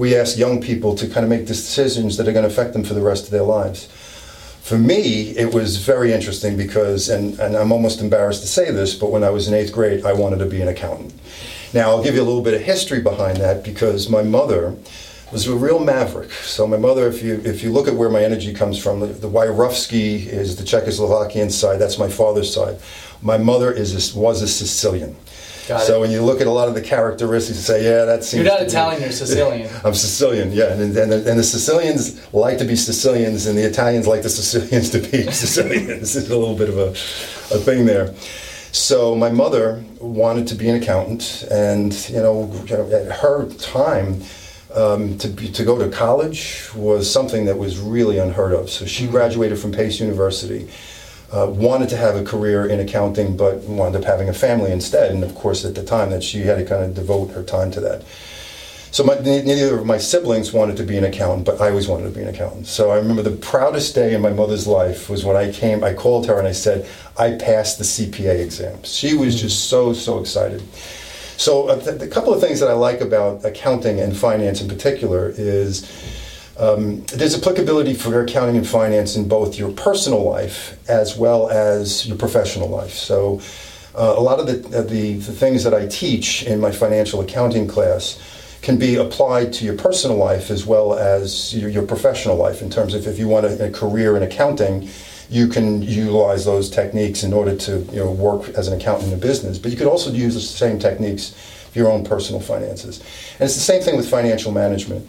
we 0.00 0.16
ask 0.16 0.38
young 0.38 0.62
people 0.62 0.94
to 0.94 1.06
kind 1.06 1.24
of 1.24 1.28
make 1.28 1.44
decisions 1.44 2.16
that 2.16 2.26
are 2.26 2.32
going 2.32 2.42
to 2.42 2.48
affect 2.48 2.72
them 2.72 2.82
for 2.82 2.94
the 2.94 3.02
rest 3.02 3.24
of 3.24 3.30
their 3.30 3.42
lives. 3.42 3.84
For 4.62 4.78
me, 4.78 5.36
it 5.36 5.52
was 5.52 5.76
very 5.76 6.14
interesting 6.14 6.56
because, 6.56 7.10
and, 7.10 7.38
and 7.38 7.54
I'm 7.54 7.70
almost 7.70 8.00
embarrassed 8.00 8.40
to 8.40 8.48
say 8.48 8.70
this, 8.70 8.94
but 8.94 9.10
when 9.10 9.22
I 9.22 9.28
was 9.28 9.46
in 9.46 9.52
eighth 9.52 9.74
grade, 9.74 10.06
I 10.06 10.14
wanted 10.14 10.38
to 10.38 10.46
be 10.46 10.62
an 10.62 10.68
accountant. 10.68 11.12
Now, 11.74 11.90
I'll 11.90 12.02
give 12.02 12.14
you 12.14 12.22
a 12.22 12.28
little 12.30 12.40
bit 12.40 12.54
of 12.54 12.62
history 12.62 13.02
behind 13.02 13.36
that 13.38 13.62
because 13.62 14.08
my 14.08 14.22
mother 14.22 14.74
was 15.32 15.46
a 15.46 15.54
real 15.54 15.78
maverick. 15.78 16.32
So 16.32 16.66
my 16.66 16.78
mother, 16.78 17.06
if 17.06 17.22
you 17.22 17.34
if 17.44 17.62
you 17.62 17.70
look 17.70 17.86
at 17.86 17.94
where 17.94 18.08
my 18.08 18.24
energy 18.24 18.54
comes 18.54 18.78
from, 18.82 19.00
the, 19.00 19.06
the 19.06 19.28
is 19.28 20.56
the 20.56 20.64
Czechoslovakian 20.64 21.50
side. 21.52 21.78
That's 21.78 21.98
my 21.98 22.08
father's 22.08 22.52
side. 22.52 22.78
My 23.20 23.36
mother 23.36 23.70
is 23.70 23.92
a, 23.92 24.18
was 24.18 24.40
a 24.40 24.48
Sicilian. 24.48 25.14
Got 25.70 25.82
so 25.82 25.98
it. 25.98 26.00
when 26.00 26.10
you 26.10 26.22
look 26.22 26.40
at 26.40 26.48
a 26.48 26.50
lot 26.50 26.66
of 26.66 26.74
the 26.74 26.82
characteristics, 26.82 27.58
you 27.58 27.62
say, 27.62 27.84
yeah, 27.84 28.04
that 28.04 28.24
seems. 28.24 28.42
You're 28.42 28.52
not 28.52 28.60
Italian, 28.62 29.02
you're 29.02 29.12
Sicilian. 29.12 29.70
I'm 29.84 29.94
Sicilian, 29.94 30.50
yeah, 30.50 30.72
and, 30.72 30.96
and, 30.96 31.12
and 31.12 31.38
the 31.38 31.44
Sicilians 31.44 32.34
like 32.34 32.58
to 32.58 32.64
be 32.64 32.74
Sicilians, 32.74 33.46
and 33.46 33.56
the 33.56 33.62
Italians 33.62 34.08
like 34.08 34.22
the 34.22 34.30
Sicilians 34.30 34.90
to 34.90 34.98
be 34.98 35.22
Sicilians. 35.30 36.14
There's 36.14 36.28
a 36.28 36.36
little 36.36 36.56
bit 36.56 36.70
of 36.70 36.76
a, 36.76 36.88
a 36.88 37.60
thing 37.60 37.86
there. 37.86 38.12
So 38.72 39.14
my 39.14 39.30
mother 39.30 39.84
wanted 40.00 40.48
to 40.48 40.56
be 40.56 40.68
an 40.68 40.82
accountant, 40.82 41.44
and 41.52 41.92
you 42.08 42.16
know, 42.16 42.52
at 42.68 43.20
her 43.20 43.48
time, 43.50 44.22
um, 44.74 45.18
to 45.18 45.28
be, 45.28 45.52
to 45.52 45.64
go 45.64 45.78
to 45.78 45.88
college 45.88 46.68
was 46.74 47.08
something 47.08 47.44
that 47.44 47.58
was 47.58 47.78
really 47.78 48.18
unheard 48.18 48.54
of. 48.54 48.70
So 48.70 48.86
she 48.86 49.06
graduated 49.06 49.60
from 49.60 49.70
Pace 49.70 50.00
University. 50.00 50.68
Uh, 51.32 51.46
wanted 51.46 51.88
to 51.88 51.96
have 51.96 52.16
a 52.16 52.24
career 52.24 52.66
in 52.66 52.80
accounting, 52.80 53.36
but 53.36 53.58
wound 53.62 53.94
up 53.94 54.02
having 54.02 54.28
a 54.28 54.32
family 54.32 54.72
instead. 54.72 55.12
And 55.12 55.22
of 55.22 55.34
course, 55.34 55.64
at 55.64 55.74
the 55.76 55.84
time, 55.84 56.10
that 56.10 56.24
she 56.24 56.40
had 56.40 56.58
to 56.58 56.64
kind 56.64 56.82
of 56.82 56.94
devote 56.94 57.30
her 57.32 57.42
time 57.42 57.70
to 57.72 57.80
that. 57.80 58.02
So 58.92 59.04
my, 59.04 59.14
neither 59.20 59.78
of 59.78 59.86
my 59.86 59.98
siblings 59.98 60.52
wanted 60.52 60.76
to 60.78 60.82
be 60.82 60.98
an 60.98 61.04
accountant, 61.04 61.46
but 61.46 61.60
I 61.60 61.70
always 61.70 61.86
wanted 61.86 62.04
to 62.04 62.10
be 62.10 62.22
an 62.22 62.34
accountant. 62.34 62.66
So 62.66 62.90
I 62.90 62.96
remember 62.96 63.22
the 63.22 63.36
proudest 63.36 63.94
day 63.94 64.14
in 64.14 64.20
my 64.20 64.30
mother's 64.30 64.66
life 64.66 65.08
was 65.08 65.24
when 65.24 65.36
I 65.36 65.52
came. 65.52 65.84
I 65.84 65.94
called 65.94 66.26
her 66.26 66.36
and 66.38 66.48
I 66.48 66.52
said 66.52 66.88
I 67.16 67.36
passed 67.36 67.78
the 67.78 67.84
CPA 67.84 68.40
exams. 68.40 68.92
She 68.92 69.14
was 69.14 69.40
just 69.40 69.68
so 69.68 69.92
so 69.92 70.18
excited. 70.18 70.62
So 71.36 71.68
a, 71.68 71.78
a 72.04 72.08
couple 72.08 72.34
of 72.34 72.40
things 72.40 72.58
that 72.58 72.68
I 72.68 72.72
like 72.72 73.00
about 73.00 73.44
accounting 73.44 74.00
and 74.00 74.16
finance 74.16 74.60
in 74.60 74.68
particular 74.68 75.32
is 75.36 75.88
um, 76.60 77.02
there's 77.06 77.34
applicability 77.34 77.94
for 77.94 78.22
accounting 78.22 78.56
and 78.56 78.68
finance 78.68 79.16
in 79.16 79.26
both 79.26 79.58
your 79.58 79.72
personal 79.72 80.22
life 80.22 80.78
as 80.90 81.16
well 81.16 81.48
as 81.48 82.06
your 82.06 82.18
professional 82.18 82.68
life. 82.68 82.92
So, 82.92 83.40
uh, 83.94 84.14
a 84.16 84.20
lot 84.20 84.38
of 84.38 84.46
the, 84.46 84.78
uh, 84.78 84.82
the, 84.82 85.14
the 85.14 85.32
things 85.32 85.64
that 85.64 85.74
I 85.74 85.86
teach 85.86 86.44
in 86.44 86.60
my 86.60 86.70
financial 86.70 87.22
accounting 87.22 87.66
class 87.66 88.20
can 88.62 88.78
be 88.78 88.96
applied 88.96 89.52
to 89.54 89.64
your 89.64 89.76
personal 89.76 90.16
life 90.16 90.50
as 90.50 90.66
well 90.66 90.94
as 90.94 91.56
your, 91.56 91.70
your 91.70 91.82
professional 91.86 92.36
life. 92.36 92.60
In 92.60 92.70
terms 92.70 92.94
of 92.94 93.06
if 93.06 93.18
you 93.18 93.26
want 93.26 93.46
a, 93.46 93.66
a 93.66 93.70
career 93.70 94.16
in 94.16 94.22
accounting, 94.22 94.88
you 95.30 95.48
can 95.48 95.80
utilize 95.80 96.44
those 96.44 96.68
techniques 96.68 97.22
in 97.22 97.32
order 97.32 97.56
to 97.56 97.78
you 97.92 98.00
know, 98.00 98.12
work 98.12 98.50
as 98.50 98.68
an 98.68 98.78
accountant 98.78 99.12
in 99.12 99.18
a 99.18 99.20
business. 99.20 99.58
But 99.58 99.70
you 99.70 99.78
could 99.78 99.86
also 99.86 100.12
use 100.12 100.34
the 100.34 100.40
same 100.40 100.78
techniques 100.78 101.30
for 101.72 101.78
your 101.78 101.90
own 101.90 102.04
personal 102.04 102.40
finances. 102.40 103.00
And 103.38 103.46
it's 103.46 103.54
the 103.54 103.60
same 103.60 103.82
thing 103.82 103.96
with 103.96 104.10
financial 104.10 104.52
management. 104.52 105.08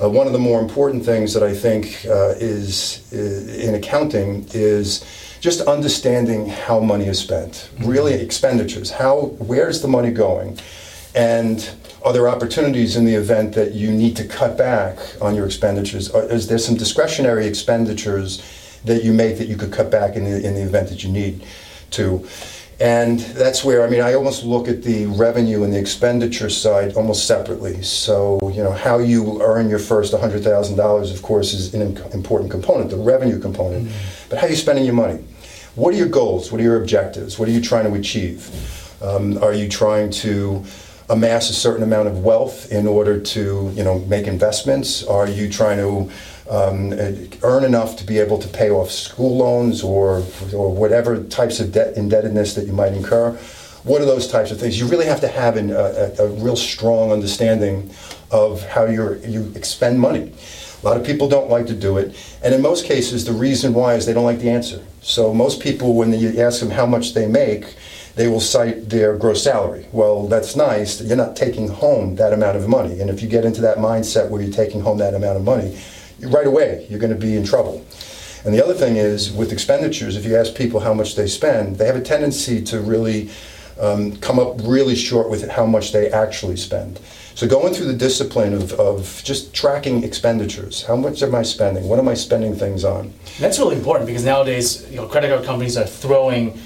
Uh, 0.00 0.08
one 0.08 0.28
of 0.28 0.32
the 0.32 0.38
more 0.38 0.60
important 0.60 1.04
things 1.04 1.34
that 1.34 1.42
I 1.42 1.52
think 1.52 2.06
uh, 2.06 2.34
is, 2.38 3.12
is 3.12 3.56
in 3.58 3.74
accounting 3.74 4.46
is 4.52 5.04
just 5.40 5.60
understanding 5.62 6.48
how 6.48 6.78
money 6.78 7.06
is 7.06 7.18
spent. 7.18 7.68
Really, 7.80 8.14
expenditures. 8.14 8.90
How 8.90 9.34
where's 9.38 9.82
the 9.82 9.88
money 9.88 10.12
going, 10.12 10.58
and 11.14 11.68
are 12.04 12.12
there 12.12 12.28
opportunities 12.28 12.94
in 12.94 13.04
the 13.04 13.14
event 13.14 13.54
that 13.54 13.72
you 13.72 13.90
need 13.90 14.16
to 14.16 14.24
cut 14.24 14.56
back 14.56 14.98
on 15.20 15.34
your 15.34 15.46
expenditures? 15.46 16.10
Are, 16.10 16.22
is 16.24 16.46
there 16.46 16.58
some 16.58 16.76
discretionary 16.76 17.46
expenditures 17.46 18.42
that 18.84 19.02
you 19.02 19.12
make 19.12 19.38
that 19.38 19.48
you 19.48 19.56
could 19.56 19.72
cut 19.72 19.90
back 19.90 20.14
in 20.14 20.24
the, 20.24 20.46
in 20.46 20.54
the 20.54 20.62
event 20.62 20.88
that 20.90 21.02
you 21.02 21.10
need 21.10 21.44
to? 21.90 22.26
And 22.80 23.18
that's 23.18 23.64
where, 23.64 23.84
I 23.84 23.90
mean, 23.90 24.00
I 24.00 24.14
almost 24.14 24.44
look 24.44 24.68
at 24.68 24.84
the 24.84 25.06
revenue 25.06 25.64
and 25.64 25.72
the 25.72 25.78
expenditure 25.78 26.48
side 26.48 26.94
almost 26.94 27.26
separately. 27.26 27.82
So, 27.82 28.38
you 28.54 28.62
know, 28.62 28.70
how 28.70 28.98
you 28.98 29.42
earn 29.42 29.68
your 29.68 29.80
first 29.80 30.12
$100,000, 30.12 31.12
of 31.12 31.22
course, 31.22 31.54
is 31.54 31.74
an 31.74 31.82
important 32.12 32.52
component, 32.52 32.90
the 32.90 32.96
revenue 32.96 33.40
component. 33.40 33.90
But 34.28 34.38
how 34.38 34.46
are 34.46 34.50
you 34.50 34.56
spending 34.56 34.84
your 34.84 34.94
money? 34.94 35.24
What 35.74 35.92
are 35.92 35.96
your 35.96 36.08
goals? 36.08 36.52
What 36.52 36.60
are 36.60 36.64
your 36.64 36.80
objectives? 36.80 37.38
What 37.38 37.48
are 37.48 37.52
you 37.52 37.60
trying 37.60 37.84
to 37.92 37.98
achieve? 37.98 38.48
Um, 39.02 39.42
are 39.42 39.52
you 39.52 39.68
trying 39.68 40.10
to 40.10 40.64
amass 41.10 41.50
a 41.50 41.54
certain 41.54 41.82
amount 41.82 42.06
of 42.06 42.22
wealth 42.22 42.70
in 42.70 42.86
order 42.86 43.18
to, 43.18 43.72
you 43.74 43.82
know, 43.82 43.98
make 44.00 44.26
investments? 44.26 45.04
Are 45.04 45.28
you 45.28 45.48
trying 45.48 45.78
to 45.78 46.12
um, 46.50 46.92
earn 47.42 47.64
enough 47.64 47.96
to 47.96 48.04
be 48.04 48.18
able 48.18 48.38
to 48.38 48.48
pay 48.48 48.70
off 48.70 48.90
school 48.90 49.36
loans 49.36 49.82
or, 49.82 50.24
or 50.54 50.74
whatever 50.74 51.22
types 51.24 51.60
of 51.60 51.72
debt 51.72 51.96
indebtedness 51.96 52.54
that 52.54 52.66
you 52.66 52.72
might 52.72 52.92
incur. 52.92 53.32
What 53.84 54.00
are 54.00 54.06
those 54.06 54.28
types 54.28 54.50
of 54.50 54.58
things? 54.58 54.78
You 54.78 54.86
really 54.86 55.06
have 55.06 55.20
to 55.20 55.28
have 55.28 55.56
an, 55.56 55.70
a, 55.70 56.12
a 56.18 56.28
real 56.28 56.56
strong 56.56 57.12
understanding 57.12 57.90
of 58.30 58.62
how 58.62 58.86
you're, 58.86 59.16
you 59.18 59.52
expend 59.54 60.00
money. 60.00 60.32
A 60.82 60.86
lot 60.86 60.96
of 60.96 61.04
people 61.04 61.28
don't 61.28 61.50
like 61.50 61.66
to 61.66 61.74
do 61.74 61.98
it, 61.98 62.14
and 62.42 62.54
in 62.54 62.62
most 62.62 62.84
cases, 62.86 63.24
the 63.24 63.32
reason 63.32 63.74
why 63.74 63.94
is 63.94 64.06
they 64.06 64.12
don't 64.12 64.24
like 64.24 64.38
the 64.38 64.50
answer. 64.50 64.84
So 65.00 65.34
most 65.34 65.60
people, 65.60 65.94
when 65.94 66.12
you 66.12 66.40
ask 66.40 66.60
them 66.60 66.70
how 66.70 66.86
much 66.86 67.14
they 67.14 67.26
make, 67.26 67.74
they 68.14 68.28
will 68.28 68.40
cite 68.40 68.88
their 68.88 69.16
gross 69.16 69.42
salary. 69.42 69.86
Well, 69.90 70.28
that's 70.28 70.54
nice. 70.54 71.00
You're 71.00 71.16
not 71.16 71.34
taking 71.34 71.68
home 71.68 72.14
that 72.16 72.32
amount 72.32 72.56
of 72.56 72.68
money, 72.68 73.00
and 73.00 73.10
if 73.10 73.22
you 73.22 73.28
get 73.28 73.44
into 73.44 73.60
that 73.62 73.78
mindset 73.78 74.28
where 74.30 74.40
you're 74.40 74.52
taking 74.52 74.80
home 74.80 74.98
that 74.98 75.14
amount 75.14 75.36
of 75.36 75.44
money, 75.44 75.76
right 76.20 76.46
away 76.46 76.86
you're 76.90 76.98
going 76.98 77.12
to 77.12 77.18
be 77.18 77.36
in 77.36 77.44
trouble. 77.44 77.84
And 78.44 78.54
the 78.54 78.64
other 78.64 78.74
thing 78.74 78.96
is 78.96 79.32
with 79.32 79.52
expenditures, 79.52 80.16
if 80.16 80.24
you 80.24 80.36
ask 80.36 80.54
people 80.54 80.80
how 80.80 80.94
much 80.94 81.16
they 81.16 81.26
spend, 81.26 81.76
they 81.76 81.86
have 81.86 81.96
a 81.96 82.00
tendency 82.00 82.62
to 82.64 82.80
really 82.80 83.30
um, 83.80 84.16
come 84.16 84.38
up 84.38 84.60
really 84.62 84.94
short 84.94 85.28
with 85.28 85.48
how 85.48 85.66
much 85.66 85.92
they 85.92 86.10
actually 86.10 86.56
spend. 86.56 87.00
So 87.34 87.46
going 87.46 87.72
through 87.72 87.86
the 87.86 87.96
discipline 87.96 88.52
of, 88.52 88.72
of 88.74 89.22
just 89.24 89.54
tracking 89.54 90.02
expenditures, 90.02 90.82
how 90.82 90.96
much 90.96 91.22
am 91.22 91.34
I 91.34 91.42
spending? 91.42 91.88
What 91.88 91.98
am 92.00 92.08
I 92.08 92.14
spending 92.14 92.56
things 92.56 92.84
on? 92.84 93.12
That's 93.38 93.58
really 93.58 93.76
important 93.76 94.06
because 94.06 94.24
nowadays, 94.24 94.88
you 94.90 94.96
know, 94.96 95.06
credit 95.06 95.28
card 95.28 95.44
companies 95.44 95.76
are 95.76 95.86
throwing 95.86 96.58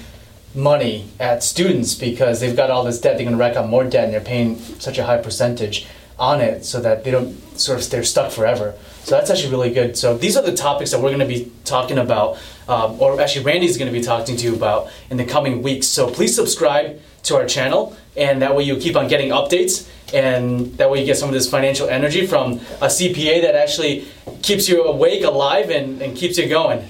money 0.55 1.05
at 1.19 1.43
students 1.43 1.95
because 1.95 2.39
they've 2.39 2.55
got 2.55 2.71
all 2.71 2.83
this 2.83 2.99
debt. 2.99 3.17
They're 3.17 3.25
going 3.25 3.37
to 3.37 3.39
rack 3.39 3.55
up 3.55 3.67
more 3.69 3.83
debt, 3.83 4.05
and 4.05 4.13
they're 4.13 4.21
paying 4.21 4.57
such 4.79 4.97
a 4.97 5.03
high 5.03 5.17
percentage 5.17 5.87
on 6.19 6.41
it, 6.41 6.65
so 6.65 6.79
that 6.81 7.03
they 7.03 7.11
don't 7.11 7.35
sort 7.59 7.81
of 7.81 7.89
they're 7.89 8.03
stuck 8.03 8.31
forever. 8.31 8.73
So 9.03 9.15
that's 9.15 9.29
actually 9.29 9.51
really 9.51 9.73
good. 9.73 9.97
So 9.97 10.17
these 10.17 10.37
are 10.37 10.43
the 10.43 10.55
topics 10.55 10.91
that 10.91 10.99
we're 11.01 11.09
going 11.09 11.19
to 11.19 11.25
be 11.25 11.51
talking 11.65 11.97
about, 11.97 12.37
um, 12.69 13.01
or 13.01 13.19
actually 13.19 13.43
Randy's 13.43 13.77
going 13.77 13.91
to 13.91 13.97
be 13.97 14.03
talking 14.03 14.37
to 14.37 14.45
you 14.45 14.55
about 14.55 14.89
in 15.09 15.17
the 15.17 15.25
coming 15.25 15.61
weeks. 15.61 15.87
So 15.87 16.09
please 16.09 16.33
subscribe 16.33 17.01
to 17.23 17.35
our 17.35 17.45
channel, 17.45 17.95
and 18.15 18.41
that 18.41 18.55
way 18.55 18.63
you 18.63 18.77
keep 18.77 18.95
on 18.95 19.07
getting 19.07 19.31
updates, 19.31 19.89
and 20.13 20.77
that 20.77 20.89
way 20.89 20.99
you 21.01 21.05
get 21.05 21.17
some 21.17 21.27
of 21.27 21.33
this 21.33 21.49
financial 21.49 21.89
energy 21.89 22.25
from 22.25 22.53
a 22.53 22.87
CPA 22.87 23.41
that 23.41 23.55
actually 23.55 24.05
keeps 24.41 24.69
you 24.69 24.83
awake, 24.85 25.23
alive, 25.23 25.69
and, 25.69 26.01
and 26.01 26.15
keeps 26.15 26.37
you 26.37 26.47
going. 26.47 26.89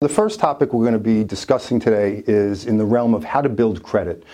The 0.00 0.08
first 0.08 0.40
topic 0.40 0.72
we're 0.72 0.84
going 0.84 0.94
to 0.94 0.98
be 0.98 1.22
discussing 1.22 1.78
today 1.78 2.24
is 2.26 2.66
in 2.66 2.76
the 2.76 2.84
realm 2.84 3.14
of 3.14 3.24
how 3.24 3.40
to 3.40 3.48
build 3.48 3.82
credit. 3.82 4.24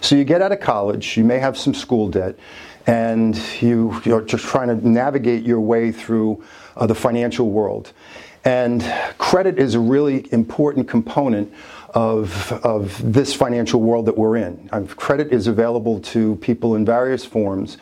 So 0.00 0.16
you 0.16 0.24
get 0.24 0.40
out 0.40 0.50
of 0.50 0.60
college, 0.60 1.16
you 1.16 1.24
may 1.24 1.38
have 1.38 1.58
some 1.58 1.74
school 1.74 2.08
debt, 2.08 2.36
and 2.86 3.36
you, 3.60 4.00
you're 4.04 4.22
just 4.22 4.44
trying 4.44 4.68
to 4.68 4.88
navigate 4.88 5.44
your 5.44 5.60
way 5.60 5.92
through 5.92 6.42
uh, 6.76 6.86
the 6.86 6.94
financial 6.94 7.50
world. 7.50 7.92
And 8.44 8.82
credit 9.18 9.58
is 9.58 9.74
a 9.74 9.80
really 9.80 10.32
important 10.32 10.88
component 10.88 11.52
of, 11.90 12.52
of 12.64 13.12
this 13.12 13.34
financial 13.34 13.80
world 13.80 14.06
that 14.06 14.16
we're 14.16 14.36
in. 14.36 14.68
Um, 14.72 14.86
credit 14.86 15.32
is 15.32 15.46
available 15.46 16.00
to 16.00 16.36
people 16.36 16.74
in 16.74 16.84
various 16.84 17.24
forms, 17.24 17.76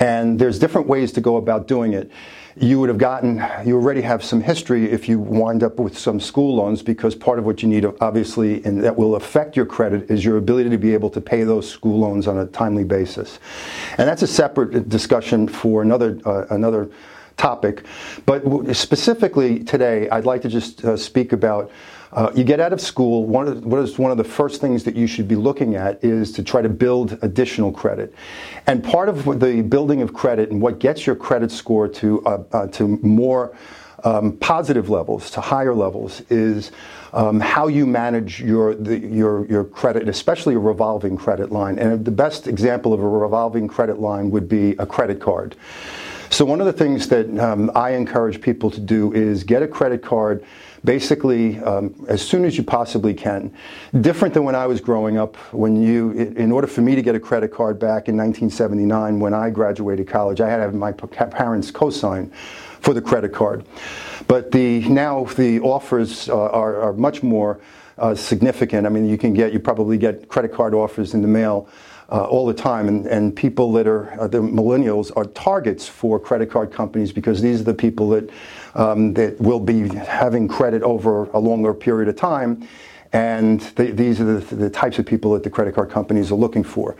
and 0.00 0.38
there's 0.38 0.58
different 0.58 0.86
ways 0.86 1.12
to 1.12 1.20
go 1.20 1.36
about 1.36 1.66
doing 1.66 1.92
it 1.92 2.10
you 2.56 2.78
would 2.78 2.88
have 2.88 2.98
gotten, 2.98 3.44
you 3.66 3.74
already 3.74 4.00
have 4.02 4.22
some 4.22 4.40
history 4.40 4.90
if 4.90 5.08
you 5.08 5.18
wind 5.18 5.64
up 5.64 5.78
with 5.78 5.98
some 5.98 6.20
school 6.20 6.54
loans 6.54 6.82
because 6.82 7.14
part 7.14 7.38
of 7.38 7.44
what 7.44 7.62
you 7.62 7.68
need, 7.68 7.84
obviously, 8.00 8.64
and 8.64 8.82
that 8.84 8.96
will 8.96 9.16
affect 9.16 9.56
your 9.56 9.66
credit 9.66 10.08
is 10.08 10.24
your 10.24 10.36
ability 10.36 10.70
to 10.70 10.78
be 10.78 10.94
able 10.94 11.10
to 11.10 11.20
pay 11.20 11.42
those 11.42 11.68
school 11.68 11.98
loans 11.98 12.28
on 12.28 12.38
a 12.38 12.46
timely 12.46 12.84
basis. 12.84 13.40
And 13.98 14.08
that's 14.08 14.22
a 14.22 14.26
separate 14.28 14.88
discussion 14.88 15.48
for 15.48 15.82
another, 15.82 16.18
uh, 16.24 16.46
another 16.50 16.88
topic. 17.36 17.84
But 18.24 18.44
specifically 18.76 19.64
today, 19.64 20.08
I'd 20.10 20.24
like 20.24 20.42
to 20.42 20.48
just 20.48 20.84
uh, 20.84 20.96
speak 20.96 21.32
about 21.32 21.72
uh, 22.14 22.30
you 22.34 22.44
get 22.44 22.60
out 22.60 22.72
of 22.72 22.80
school, 22.80 23.26
one 23.26 23.48
of, 23.48 23.64
what 23.64 23.80
is 23.80 23.98
one 23.98 24.12
of 24.12 24.16
the 24.16 24.24
first 24.24 24.60
things 24.60 24.84
that 24.84 24.94
you 24.94 25.06
should 25.06 25.26
be 25.26 25.34
looking 25.34 25.74
at 25.74 26.02
is 26.02 26.30
to 26.32 26.44
try 26.44 26.62
to 26.62 26.68
build 26.68 27.18
additional 27.22 27.72
credit. 27.72 28.14
And 28.68 28.84
part 28.84 29.08
of 29.08 29.24
the 29.40 29.62
building 29.62 30.00
of 30.00 30.14
credit 30.14 30.50
and 30.50 30.62
what 30.62 30.78
gets 30.78 31.06
your 31.06 31.16
credit 31.16 31.50
score 31.50 31.88
to, 31.88 32.24
uh, 32.24 32.44
uh, 32.52 32.66
to 32.68 32.88
more 33.02 33.56
um, 34.04 34.36
positive 34.36 34.90
levels, 34.90 35.28
to 35.32 35.40
higher 35.40 35.74
levels, 35.74 36.22
is 36.30 36.70
um, 37.14 37.40
how 37.40 37.66
you 37.66 37.84
manage 37.84 38.40
your, 38.40 38.74
the, 38.74 38.98
your, 38.98 39.46
your 39.46 39.64
credit, 39.64 40.08
especially 40.08 40.54
a 40.54 40.58
revolving 40.58 41.16
credit 41.16 41.50
line. 41.50 41.78
And 41.78 42.04
the 42.04 42.10
best 42.12 42.46
example 42.46 42.92
of 42.92 43.00
a 43.00 43.08
revolving 43.08 43.66
credit 43.66 43.98
line 43.98 44.30
would 44.30 44.48
be 44.48 44.72
a 44.72 44.86
credit 44.86 45.20
card. 45.20 45.56
So 46.34 46.44
one 46.44 46.58
of 46.58 46.66
the 46.66 46.72
things 46.72 47.06
that 47.10 47.38
um, 47.38 47.70
I 47.76 47.90
encourage 47.90 48.40
people 48.40 48.68
to 48.72 48.80
do 48.80 49.12
is 49.12 49.44
get 49.44 49.62
a 49.62 49.68
credit 49.68 50.02
card 50.02 50.44
basically 50.84 51.60
um, 51.60 51.94
as 52.08 52.26
soon 52.26 52.44
as 52.44 52.58
you 52.58 52.64
possibly 52.64 53.14
can. 53.14 53.54
Different 54.00 54.34
than 54.34 54.42
when 54.42 54.56
I 54.56 54.66
was 54.66 54.80
growing 54.80 55.16
up, 55.16 55.36
when 55.52 55.80
you, 55.80 56.10
in 56.10 56.50
order 56.50 56.66
for 56.66 56.80
me 56.80 56.96
to 56.96 57.02
get 57.02 57.14
a 57.14 57.20
credit 57.20 57.52
card 57.52 57.78
back 57.78 58.08
in 58.08 58.16
1979 58.16 59.20
when 59.20 59.32
I 59.32 59.48
graduated 59.50 60.08
college, 60.08 60.40
I 60.40 60.50
had 60.50 60.56
to 60.56 60.62
have 60.62 60.74
my 60.74 60.90
parents 60.90 61.70
co-sign 61.70 62.32
for 62.80 62.92
the 62.92 63.00
credit 63.00 63.32
card. 63.32 63.64
But 64.26 64.50
the, 64.50 64.80
now 64.88 65.26
the 65.36 65.60
offers 65.60 66.28
uh, 66.28 66.34
are, 66.34 66.80
are, 66.80 66.92
much 66.94 67.22
more 67.22 67.60
uh, 67.96 68.16
significant. 68.16 68.88
I 68.88 68.90
mean, 68.90 69.08
you 69.08 69.18
can 69.18 69.34
get, 69.34 69.52
you 69.52 69.60
probably 69.60 69.98
get 69.98 70.28
credit 70.28 70.52
card 70.52 70.74
offers 70.74 71.14
in 71.14 71.22
the 71.22 71.28
mail 71.28 71.68
uh, 72.10 72.24
all 72.24 72.46
the 72.46 72.54
time, 72.54 72.88
and, 72.88 73.06
and 73.06 73.34
people 73.34 73.72
that 73.72 73.86
are 73.86 74.18
uh, 74.20 74.28
the 74.28 74.38
millennials 74.38 75.10
are 75.16 75.24
targets 75.24 75.88
for 75.88 76.20
credit 76.20 76.50
card 76.50 76.72
companies 76.72 77.12
because 77.12 77.40
these 77.40 77.60
are 77.60 77.64
the 77.64 77.74
people 77.74 78.08
that 78.10 78.30
um, 78.74 79.14
that 79.14 79.40
will 79.40 79.60
be 79.60 79.88
having 79.88 80.48
credit 80.48 80.82
over 80.82 81.24
a 81.30 81.38
longer 81.38 81.72
period 81.72 82.08
of 82.08 82.16
time. 82.16 82.66
And 83.14 83.60
these 83.76 84.20
are 84.20 84.40
the, 84.40 84.56
the, 84.56 84.68
types 84.68 84.98
of 84.98 85.06
people 85.06 85.34
that 85.34 85.44
the 85.44 85.50
credit 85.50 85.76
card 85.76 85.88
companies 85.88 86.32
are 86.32 86.34
looking 86.34 86.64
for. 86.64 86.96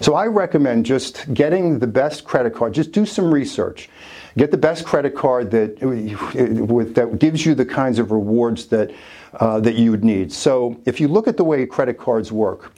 So 0.00 0.14
I 0.14 0.26
recommend 0.26 0.86
just 0.86 1.34
getting 1.34 1.78
the 1.78 1.86
best 1.86 2.24
credit 2.24 2.54
card. 2.54 2.72
Just 2.72 2.90
do 2.92 3.04
some 3.04 3.30
research. 3.30 3.90
Get 4.38 4.50
the 4.50 4.56
best 4.56 4.86
credit 4.86 5.14
card 5.14 5.50
that, 5.50 5.78
with, 5.82 6.94
that 6.94 7.18
gives 7.18 7.44
you 7.44 7.54
the 7.54 7.66
kinds 7.66 7.98
of 7.98 8.12
rewards 8.12 8.68
that, 8.68 8.90
uh, 9.34 9.60
that 9.60 9.74
you 9.74 9.90
would 9.90 10.04
need. 10.04 10.32
So 10.32 10.80
if 10.86 11.00
you 11.00 11.08
look 11.08 11.28
at 11.28 11.36
the 11.36 11.44
way 11.44 11.66
credit 11.66 11.98
cards 11.98 12.32
work, 12.32 12.72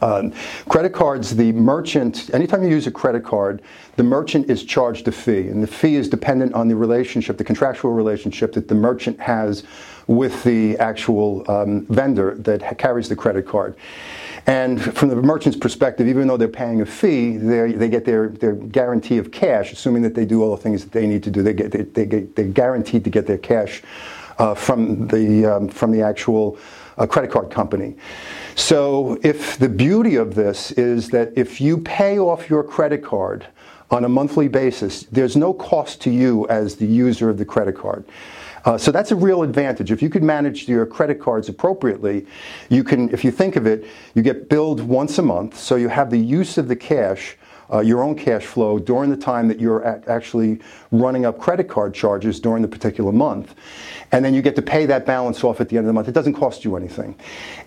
um, 0.00 0.32
credit 0.68 0.92
cards, 0.92 1.36
the 1.36 1.52
merchant, 1.52 2.30
anytime 2.32 2.62
you 2.62 2.70
use 2.70 2.86
a 2.86 2.90
credit 2.90 3.24
card, 3.24 3.62
the 3.96 4.02
merchant 4.02 4.48
is 4.48 4.64
charged 4.64 5.06
a 5.08 5.12
fee, 5.12 5.48
and 5.48 5.62
the 5.62 5.66
fee 5.66 5.96
is 5.96 6.08
dependent 6.08 6.54
on 6.54 6.68
the 6.68 6.76
relationship, 6.76 7.36
the 7.36 7.44
contractual 7.44 7.92
relationship 7.92 8.52
that 8.54 8.68
the 8.68 8.74
merchant 8.74 9.20
has 9.20 9.64
with 10.06 10.42
the 10.42 10.76
actual 10.78 11.48
um, 11.50 11.86
vendor 11.86 12.34
that 12.34 12.78
carries 12.78 13.08
the 13.08 13.16
credit 13.16 13.46
card. 13.46 13.76
And 14.46 14.82
from 14.82 15.10
the 15.10 15.16
merchant's 15.16 15.58
perspective, 15.58 16.08
even 16.08 16.26
though 16.26 16.36
they're 16.36 16.48
paying 16.48 16.80
a 16.80 16.86
fee, 16.86 17.36
they 17.36 17.88
get 17.88 18.04
their, 18.04 18.28
their 18.28 18.54
guarantee 18.54 19.18
of 19.18 19.30
cash, 19.30 19.72
assuming 19.72 20.02
that 20.02 20.14
they 20.14 20.24
do 20.24 20.42
all 20.42 20.56
the 20.56 20.62
things 20.62 20.82
that 20.82 20.92
they 20.92 21.06
need 21.06 21.22
to 21.24 21.30
do. 21.30 21.42
They 21.42 21.52
get, 21.52 21.70
they, 21.70 21.82
they 21.82 22.06
get, 22.06 22.34
they're 22.34 22.46
guaranteed 22.46 23.04
to 23.04 23.10
get 23.10 23.26
their 23.26 23.38
cash 23.38 23.82
uh, 24.38 24.54
from, 24.54 25.06
the, 25.08 25.44
um, 25.44 25.68
from 25.68 25.92
the 25.92 26.02
actual 26.02 26.58
uh, 27.00 27.06
credit 27.06 27.30
card 27.30 27.50
company. 27.50 27.96
So, 28.54 29.18
if 29.22 29.58
the 29.58 29.68
beauty 29.68 30.16
of 30.16 30.34
this 30.34 30.70
is 30.72 31.08
that 31.10 31.32
if 31.34 31.60
you 31.60 31.78
pay 31.78 32.18
off 32.18 32.50
your 32.50 32.62
credit 32.62 33.02
card 33.02 33.46
on 33.90 34.04
a 34.04 34.08
monthly 34.08 34.48
basis, 34.48 35.04
there's 35.04 35.36
no 35.36 35.52
cost 35.52 36.00
to 36.02 36.10
you 36.10 36.46
as 36.48 36.76
the 36.76 36.86
user 36.86 37.30
of 37.30 37.38
the 37.38 37.44
credit 37.44 37.76
card. 37.76 38.04
Uh, 38.64 38.76
so 38.76 38.92
that's 38.92 39.10
a 39.10 39.16
real 39.16 39.42
advantage. 39.42 39.90
If 39.90 40.02
you 40.02 40.10
could 40.10 40.22
manage 40.22 40.68
your 40.68 40.84
credit 40.84 41.18
cards 41.18 41.48
appropriately, 41.48 42.26
you 42.68 42.84
can, 42.84 43.08
if 43.10 43.24
you 43.24 43.30
think 43.30 43.56
of 43.56 43.66
it, 43.66 43.86
you 44.14 44.22
get 44.22 44.50
billed 44.50 44.80
once 44.82 45.16
a 45.18 45.22
month, 45.22 45.56
so 45.56 45.76
you 45.76 45.88
have 45.88 46.10
the 46.10 46.18
use 46.18 46.58
of 46.58 46.68
the 46.68 46.76
cash 46.76 47.36
uh, 47.72 47.80
your 47.80 48.02
own 48.02 48.14
cash 48.14 48.44
flow 48.44 48.78
during 48.78 49.10
the 49.10 49.16
time 49.16 49.48
that 49.48 49.60
you're 49.60 49.84
actually 50.08 50.60
running 50.90 51.24
up 51.24 51.38
credit 51.38 51.68
card 51.68 51.94
charges 51.94 52.40
during 52.40 52.62
the 52.62 52.68
particular 52.68 53.12
month. 53.12 53.54
And 54.12 54.24
then 54.24 54.34
you 54.34 54.42
get 54.42 54.56
to 54.56 54.62
pay 54.62 54.86
that 54.86 55.06
balance 55.06 55.44
off 55.44 55.60
at 55.60 55.68
the 55.68 55.76
end 55.76 55.84
of 55.84 55.88
the 55.88 55.92
month. 55.92 56.08
It 56.08 56.14
doesn't 56.14 56.34
cost 56.34 56.64
you 56.64 56.76
anything. 56.76 57.14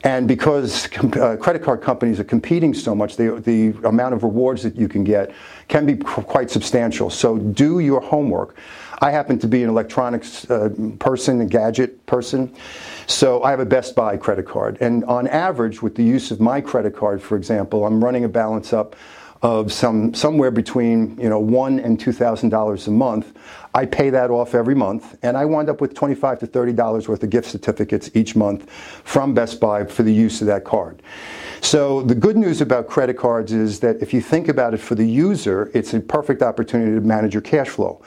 And 0.03 0.27
because 0.27 0.89
uh, 0.97 1.37
credit 1.37 1.63
card 1.63 1.81
companies 1.81 2.19
are 2.19 2.25
competing 2.25 2.73
so 2.73 2.93
much, 2.93 3.15
the, 3.15 3.39
the 3.39 3.87
amount 3.87 4.13
of 4.13 4.23
rewards 4.23 4.63
that 4.63 4.75
you 4.75 4.89
can 4.89 5.03
get 5.03 5.33
can 5.69 5.85
be 5.85 5.95
quite 5.95 6.51
substantial. 6.51 7.09
So 7.09 7.37
do 7.37 7.79
your 7.79 8.01
homework. 8.01 8.57
I 9.01 9.11
happen 9.11 9.39
to 9.39 9.47
be 9.47 9.63
an 9.63 9.69
electronics 9.69 10.49
uh, 10.49 10.69
person, 10.99 11.41
a 11.41 11.45
gadget 11.45 12.05
person. 12.05 12.53
So 13.07 13.43
I 13.43 13.51
have 13.51 13.59
a 13.59 13.65
Best 13.65 13.95
Buy 13.95 14.15
credit 14.17 14.45
card. 14.45 14.77
And 14.79 15.03
on 15.05 15.27
average, 15.27 15.81
with 15.81 15.95
the 15.95 16.03
use 16.03 16.31
of 16.31 16.39
my 16.39 16.61
credit 16.61 16.95
card, 16.95 17.21
for 17.21 17.35
example, 17.35 17.85
I'm 17.85 18.03
running 18.03 18.23
a 18.23 18.29
balance 18.29 18.71
up 18.71 18.95
of 19.43 19.73
some 19.73 20.13
somewhere 20.13 20.51
between 20.51 21.19
you 21.19 21.29
know 21.29 21.39
one 21.39 21.79
and 21.79 21.99
two 21.99 22.13
thousand 22.13 22.49
dollars 22.49 22.87
a 22.87 22.91
month. 22.91 23.37
I 23.75 23.85
pay 23.85 24.09
that 24.09 24.31
off 24.31 24.55
every 24.55 24.73
month, 24.73 25.17
and 25.21 25.37
I 25.37 25.45
wind 25.45 25.69
up 25.69 25.81
with 25.81 25.93
twenty-five 25.93 26.39
to 26.39 26.47
thirty 26.47 26.71
dollars 26.71 27.07
worth 27.07 27.21
of 27.21 27.29
gift 27.29 27.49
certificates 27.49 28.09
each 28.13 28.35
month 28.35 28.71
from 28.71 29.33
Best 29.33 29.59
Buy 29.59 29.83
for 29.85 30.03
the 30.03 30.13
use 30.13 30.41
of 30.41 30.47
that 30.47 30.63
card. 30.63 31.03
So 31.59 32.01
the 32.01 32.15
good 32.15 32.37
news 32.37 32.61
about 32.61 32.87
credit 32.87 33.17
cards 33.17 33.51
is 33.51 33.79
that 33.81 34.01
if 34.01 34.13
you 34.13 34.21
think 34.21 34.47
about 34.47 34.73
it 34.73 34.79
for 34.79 34.95
the 34.95 35.07
user, 35.07 35.69
it's 35.73 35.93
a 35.93 35.99
perfect 35.99 36.41
opportunity 36.41 36.93
to 36.93 37.01
manage 37.01 37.33
your 37.33 37.41
cash 37.41 37.69
flow. 37.69 38.01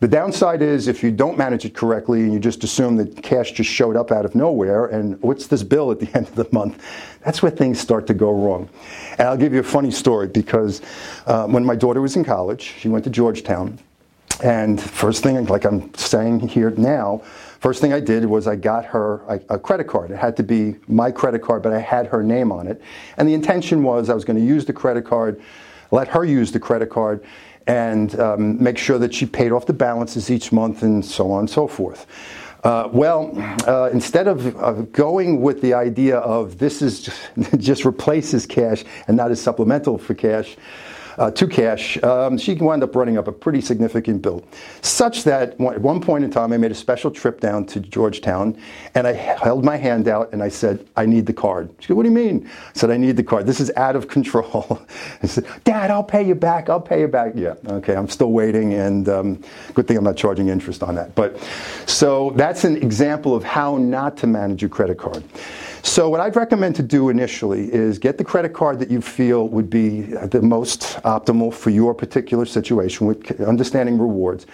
The 0.00 0.08
downside 0.08 0.60
is 0.60 0.88
if 0.88 1.02
you 1.02 1.10
don't 1.10 1.38
manage 1.38 1.64
it 1.64 1.74
correctly 1.74 2.20
and 2.20 2.32
you 2.32 2.38
just 2.38 2.62
assume 2.64 2.96
that 2.96 3.22
cash 3.22 3.52
just 3.52 3.70
showed 3.70 3.96
up 3.96 4.12
out 4.12 4.26
of 4.26 4.34
nowhere 4.34 4.86
and 4.86 5.20
what's 5.22 5.46
this 5.46 5.62
bill 5.62 5.90
at 5.90 6.00
the 6.00 6.08
end 6.14 6.28
of 6.28 6.34
the 6.34 6.46
month, 6.52 6.84
that's 7.24 7.42
where 7.42 7.50
things 7.50 7.80
start 7.80 8.06
to 8.08 8.14
go 8.14 8.30
wrong. 8.30 8.68
And 9.12 9.22
I'll 9.22 9.38
give 9.38 9.54
you 9.54 9.60
a 9.60 9.64
funny 9.64 9.90
story 9.90 10.28
because 10.28 10.82
uh, 11.26 11.46
when 11.46 11.64
my 11.64 11.76
daughter 11.76 12.02
was 12.02 12.14
in 12.14 12.24
college, 12.24 12.74
she 12.78 12.88
went 12.88 13.04
to 13.04 13.10
Georgetown. 13.10 13.78
And 14.44 14.78
first 14.78 15.22
thing, 15.22 15.42
like 15.46 15.64
I'm 15.64 15.94
saying 15.94 16.40
here 16.40 16.70
now, 16.72 17.22
first 17.60 17.80
thing 17.80 17.94
I 17.94 18.00
did 18.00 18.26
was 18.26 18.46
I 18.46 18.54
got 18.54 18.84
her 18.84 19.22
a, 19.28 19.54
a, 19.54 19.58
credit 19.58 19.84
card. 19.84 20.10
It 20.10 20.18
had 20.18 20.36
to 20.36 20.42
be 20.42 20.76
my 20.88 21.10
credit 21.10 21.40
card, 21.40 21.62
but 21.62 21.72
I 21.72 21.78
had 21.78 22.06
her 22.08 22.22
name 22.22 22.52
on 22.52 22.66
it. 22.66 22.82
And 23.16 23.26
the 23.26 23.32
intention 23.32 23.82
was 23.82 24.10
I 24.10 24.14
was 24.14 24.26
going 24.26 24.38
to 24.38 24.44
use 24.44 24.66
the 24.66 24.74
credit 24.74 25.06
card, 25.06 25.40
let 25.90 26.08
her 26.08 26.22
use 26.22 26.52
the 26.52 26.60
credit 26.60 26.90
card, 26.90 27.24
and 27.66 28.18
um, 28.20 28.62
make 28.62 28.78
sure 28.78 28.98
that 28.98 29.14
she 29.14 29.26
paid 29.26 29.52
off 29.52 29.66
the 29.66 29.72
balances 29.72 30.30
each 30.30 30.52
month 30.52 30.82
and 30.82 31.04
so 31.04 31.30
on 31.32 31.40
and 31.40 31.50
so 31.50 31.66
forth. 31.66 32.06
Uh, 32.64 32.88
well, 32.92 33.32
uh, 33.66 33.90
instead 33.92 34.26
of, 34.26 34.56
of, 34.56 34.90
going 34.90 35.40
with 35.40 35.60
the 35.60 35.72
idea 35.72 36.18
of 36.18 36.58
this 36.58 36.82
is 36.82 37.02
just, 37.02 37.20
just 37.58 37.84
replaces 37.84 38.44
cash 38.44 38.84
and 39.06 39.16
not 39.16 39.30
as 39.30 39.40
supplemental 39.40 39.98
for 39.98 40.14
cash, 40.14 40.56
uh, 41.18 41.30
to 41.30 41.46
cash, 41.46 42.02
um, 42.02 42.36
she 42.38 42.54
wound 42.54 42.82
up 42.82 42.94
running 42.94 43.18
up 43.18 43.28
a 43.28 43.32
pretty 43.32 43.60
significant 43.60 44.22
bill. 44.22 44.44
Such 44.82 45.24
that 45.24 45.58
at 45.60 45.80
one 45.80 46.00
point 46.00 46.24
in 46.24 46.30
time, 46.30 46.52
I 46.52 46.56
made 46.56 46.70
a 46.70 46.74
special 46.74 47.10
trip 47.10 47.40
down 47.40 47.64
to 47.66 47.80
Georgetown 47.80 48.56
and 48.94 49.06
I 49.06 49.12
held 49.12 49.64
my 49.64 49.76
hand 49.76 50.08
out 50.08 50.32
and 50.32 50.42
I 50.42 50.48
said, 50.48 50.86
I 50.96 51.06
need 51.06 51.26
the 51.26 51.32
card. 51.32 51.70
She 51.80 51.88
said, 51.88 51.96
What 51.96 52.02
do 52.02 52.08
you 52.08 52.14
mean? 52.14 52.48
I 52.48 52.78
said, 52.78 52.90
I 52.90 52.96
need 52.96 53.16
the 53.16 53.22
card. 53.22 53.46
This 53.46 53.60
is 53.60 53.70
out 53.76 53.96
of 53.96 54.08
control. 54.16 54.80
I 55.22 55.26
said, 55.26 55.46
Dad, 55.64 55.90
I'll 55.90 56.04
pay 56.04 56.26
you 56.26 56.34
back. 56.34 56.68
I'll 56.68 56.80
pay 56.80 57.00
you 57.00 57.08
back. 57.08 57.32
Yeah, 57.34 57.54
okay, 57.68 57.94
I'm 57.94 58.08
still 58.08 58.32
waiting 58.32 58.74
and 58.74 59.08
um, 59.08 59.42
good 59.74 59.88
thing 59.88 59.96
I'm 59.96 60.04
not 60.04 60.16
charging 60.16 60.48
interest 60.48 60.82
on 60.82 60.94
that. 60.96 61.14
But 61.14 61.38
so 61.86 62.32
that's 62.36 62.64
an 62.64 62.76
example 62.76 63.34
of 63.34 63.44
how 63.44 63.76
not 63.76 64.16
to 64.18 64.26
manage 64.26 64.62
your 64.62 64.68
credit 64.68 64.98
card. 64.98 65.24
So, 65.86 66.08
what 66.10 66.20
I'd 66.20 66.34
recommend 66.34 66.74
to 66.76 66.82
do 66.82 67.10
initially 67.10 67.72
is 67.72 68.00
get 68.00 68.18
the 68.18 68.24
credit 68.24 68.52
card 68.52 68.80
that 68.80 68.90
you 68.90 69.00
feel 69.00 69.48
would 69.48 69.70
be 69.70 70.00
the 70.00 70.42
most 70.42 70.98
optimal 71.06 71.54
for 71.54 71.70
your 71.70 71.94
particular 71.94 72.44
situation 72.44 73.06
with 73.06 73.40
understanding 73.40 73.98
rewards. 73.98 74.46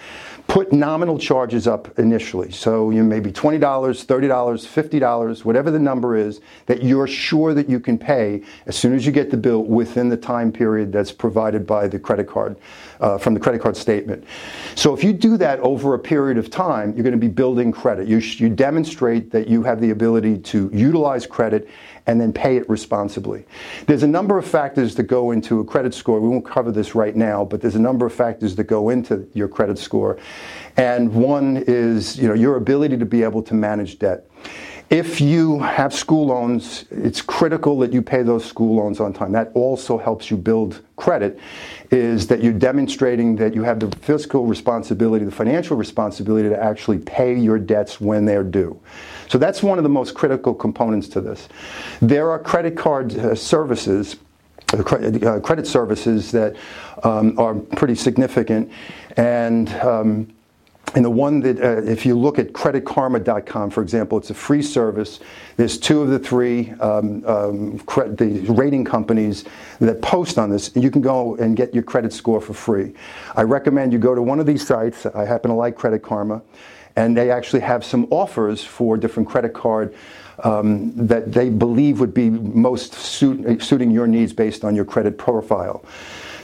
Put 0.47 0.71
nominal 0.71 1.17
charges 1.17 1.67
up 1.67 1.97
initially. 1.97 2.51
So, 2.51 2.91
you 2.91 3.03
may 3.03 3.19
be 3.19 3.31
$20, 3.31 3.59
$30, 3.59 4.99
$50, 4.99 5.45
whatever 5.45 5.71
the 5.71 5.79
number 5.79 6.15
is 6.15 6.41
that 6.67 6.83
you're 6.83 7.07
sure 7.07 7.53
that 7.53 7.69
you 7.69 7.79
can 7.79 7.97
pay 7.97 8.43
as 8.67 8.75
soon 8.75 8.93
as 8.93 9.05
you 9.05 9.11
get 9.11 9.31
the 9.31 9.37
bill 9.37 9.63
within 9.63 10.09
the 10.09 10.17
time 10.17 10.51
period 10.51 10.91
that's 10.91 11.11
provided 11.11 11.65
by 11.65 11.87
the 11.87 11.97
credit 11.97 12.27
card, 12.27 12.55
uh, 13.03 13.17
from 13.17 13.33
the 13.33 13.39
credit 13.39 13.61
card 13.61 13.75
statement. 13.75 14.23
So, 14.75 14.93
if 14.93 15.03
you 15.03 15.11
do 15.11 15.35
that 15.37 15.59
over 15.59 15.93
a 15.93 15.99
period 15.99 16.37
of 16.37 16.49
time, 16.49 16.93
you're 16.93 17.03
going 17.03 17.11
to 17.11 17.17
be 17.17 17.27
building 17.27 17.71
credit. 17.71 18.07
You, 18.07 18.17
you 18.17 18.49
demonstrate 18.49 19.29
that 19.31 19.47
you 19.47 19.61
have 19.63 19.81
the 19.81 19.89
ability 19.89 20.39
to 20.39 20.69
utilize 20.73 21.27
credit 21.27 21.69
and 22.07 22.19
then 22.19 22.33
pay 22.33 22.57
it 22.57 22.69
responsibly. 22.69 23.45
There's 23.87 24.03
a 24.03 24.07
number 24.07 24.37
of 24.37 24.45
factors 24.45 24.95
that 24.95 25.03
go 25.03 25.31
into 25.31 25.59
a 25.59 25.65
credit 25.65 25.93
score. 25.93 26.19
We 26.19 26.29
won't 26.29 26.45
cover 26.45 26.71
this 26.71 26.95
right 26.95 27.15
now, 27.15 27.45
but 27.45 27.61
there's 27.61 27.75
a 27.75 27.81
number 27.81 28.05
of 28.05 28.13
factors 28.13 28.55
that 28.55 28.65
go 28.65 28.89
into 28.89 29.29
your 29.33 29.47
credit 29.47 29.77
score. 29.77 30.17
And 30.77 31.13
one 31.13 31.63
is, 31.67 32.17
you 32.17 32.27
know, 32.27 32.33
your 32.33 32.55
ability 32.55 32.97
to 32.97 33.05
be 33.05 33.23
able 33.23 33.43
to 33.43 33.53
manage 33.53 33.99
debt. 33.99 34.25
If 34.89 35.19
you 35.19 35.57
have 35.57 35.91
school 35.91 36.27
loans, 36.27 36.85
it's 36.91 37.19
critical 37.19 37.79
that 37.79 37.91
you 37.91 38.03
pay 38.03 38.21
those 38.21 38.45
school 38.45 38.75
loans 38.75 38.99
on 38.99 39.11
time. 39.11 39.31
That 39.31 39.51
also 39.55 39.97
helps 39.97 40.29
you 40.29 40.37
build 40.37 40.81
credit, 40.97 41.39
is 41.89 42.27
that 42.27 42.43
you're 42.43 42.53
demonstrating 42.53 43.35
that 43.37 43.55
you 43.55 43.63
have 43.63 43.79
the 43.79 43.89
fiscal 43.97 44.45
responsibility, 44.45 45.25
the 45.25 45.31
financial 45.31 45.77
responsibility 45.77 46.47
to 46.47 46.63
actually 46.63 46.99
pay 46.99 47.35
your 47.35 47.57
debts 47.57 47.99
when 47.99 48.25
they're 48.25 48.43
due. 48.43 48.79
So 49.29 49.39
that's 49.39 49.63
one 49.63 49.79
of 49.79 49.83
the 49.83 49.89
most 49.89 50.13
critical 50.13 50.53
components 50.53 51.07
to 51.09 51.21
this. 51.21 51.49
There 51.99 52.29
are 52.29 52.37
credit 52.37 52.77
card 52.77 53.17
uh, 53.17 53.33
services 53.33 54.17
uh, 54.73 54.77
uh 54.77 55.39
credit 55.39 55.67
services 55.67 56.31
that 56.31 56.55
um, 57.03 57.37
are 57.39 57.55
pretty 57.55 57.95
significant. 57.95 58.71
And 59.17 59.69
um, 59.75 60.33
and 60.95 61.03
the 61.03 61.09
one 61.09 61.39
that, 61.39 61.59
uh, 61.59 61.81
if 61.81 62.05
you 62.05 62.17
look 62.17 62.37
at 62.37 62.53
creditkarma.com, 62.53 63.71
for 63.71 63.81
example, 63.81 64.17
it's 64.17 64.29
a 64.29 64.35
free 64.35 64.61
service. 64.61 65.19
There's 65.57 65.77
two 65.77 66.01
of 66.01 66.09
the 66.09 66.19
three 66.19 66.71
um, 66.79 67.25
um, 67.25 67.79
cre- 67.79 68.09
the 68.09 68.41
rating 68.49 68.85
companies 68.85 69.45
that 69.79 70.01
post 70.03 70.37
on 70.37 70.51
this, 70.51 70.71
you 70.75 70.91
can 70.91 71.01
go 71.01 71.35
and 71.37 71.57
get 71.57 71.73
your 71.73 71.83
credit 71.83 72.13
score 72.13 72.39
for 72.39 72.53
free. 72.53 72.93
I 73.35 73.41
recommend 73.41 73.91
you 73.91 73.97
go 73.97 74.13
to 74.13 74.21
one 74.21 74.39
of 74.39 74.45
these 74.45 74.65
sites. 74.65 75.05
I 75.07 75.25
happen 75.25 75.49
to 75.49 75.55
like 75.55 75.75
Credit 75.75 76.01
Karma, 76.01 76.43
and 76.95 77.17
they 77.17 77.31
actually 77.31 77.61
have 77.61 77.83
some 77.83 78.07
offers 78.11 78.63
for 78.63 78.97
different 78.97 79.27
credit 79.29 79.53
card 79.53 79.95
um, 80.43 80.93
that 81.07 81.31
they 81.31 81.49
believe 81.49 81.99
would 81.99 82.13
be 82.13 82.29
most 82.29 82.93
suit, 82.93 83.61
suiting 83.61 83.91
your 83.91 84.07
needs 84.07 84.33
based 84.33 84.63
on 84.63 84.75
your 84.75 84.85
credit 84.85 85.17
profile. 85.17 85.83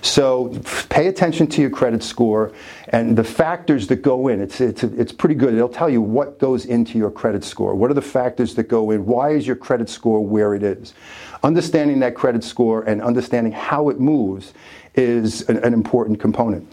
So 0.01 0.57
pay 0.89 1.07
attention 1.07 1.47
to 1.47 1.61
your 1.61 1.69
credit 1.69 2.03
score 2.03 2.53
and 2.87 3.17
the 3.17 3.23
factors 3.23 3.87
that 3.87 3.97
go 3.97 4.29
in. 4.29 4.41
It's, 4.41 4.61
it's, 4.61 4.83
it's 4.83 5.11
pretty 5.11 5.35
good. 5.35 5.53
It'll 5.53 5.67
tell 5.67 5.89
you 5.89 6.01
what 6.01 6.39
goes 6.39 6.65
into 6.65 6.97
your 6.97 7.11
credit 7.11 7.43
score. 7.43 7.75
What 7.75 7.91
are 7.91 7.95
the 7.95 8.01
factors 8.01 8.55
that 8.55 8.63
go 8.63 8.91
in? 8.91 9.05
Why 9.05 9.31
is 9.31 9.45
your 9.45 9.57
credit 9.57 9.89
score 9.89 10.25
where 10.25 10.55
it 10.55 10.63
is? 10.63 10.93
Understanding 11.43 11.99
that 11.99 12.15
credit 12.15 12.43
score 12.43 12.83
and 12.83 13.01
understanding 13.01 13.51
how 13.51 13.89
it 13.89 13.99
moves 13.99 14.53
is 14.95 15.47
an, 15.49 15.57
an 15.57 15.73
important 15.73 16.19
component. 16.19 16.71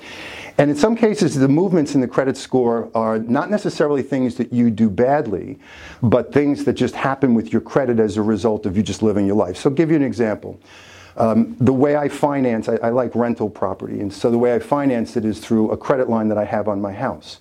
And 0.58 0.70
in 0.70 0.76
some 0.76 0.96
cases, 0.96 1.34
the 1.34 1.48
movements 1.48 1.94
in 1.94 2.00
the 2.00 2.08
credit 2.08 2.36
score 2.36 2.90
are 2.94 3.18
not 3.18 3.50
necessarily 3.50 4.02
things 4.02 4.36
that 4.36 4.52
you 4.52 4.70
do 4.70 4.88
badly, 4.88 5.58
but 6.02 6.32
things 6.32 6.64
that 6.64 6.74
just 6.74 6.94
happen 6.94 7.34
with 7.34 7.52
your 7.52 7.60
credit 7.60 8.00
as 8.00 8.16
a 8.16 8.22
result 8.22 8.64
of 8.64 8.76
you 8.76 8.82
just 8.82 9.02
living 9.02 9.26
your 9.26 9.36
life. 9.36 9.56
So, 9.58 9.68
I'll 9.68 9.76
give 9.76 9.90
you 9.90 9.96
an 9.96 10.02
example. 10.02 10.58
Um, 11.18 11.56
the 11.60 11.72
way 11.72 11.96
I 11.96 12.08
finance, 12.08 12.68
I, 12.68 12.76
I 12.76 12.90
like 12.90 13.14
rental 13.14 13.48
property, 13.48 14.00
and 14.00 14.12
so 14.12 14.30
the 14.30 14.38
way 14.38 14.54
I 14.54 14.58
finance 14.58 15.16
it 15.16 15.24
is 15.24 15.38
through 15.38 15.70
a 15.70 15.76
credit 15.76 16.10
line 16.10 16.28
that 16.28 16.36
I 16.36 16.44
have 16.44 16.68
on 16.68 16.80
my 16.80 16.92
house. 16.92 17.38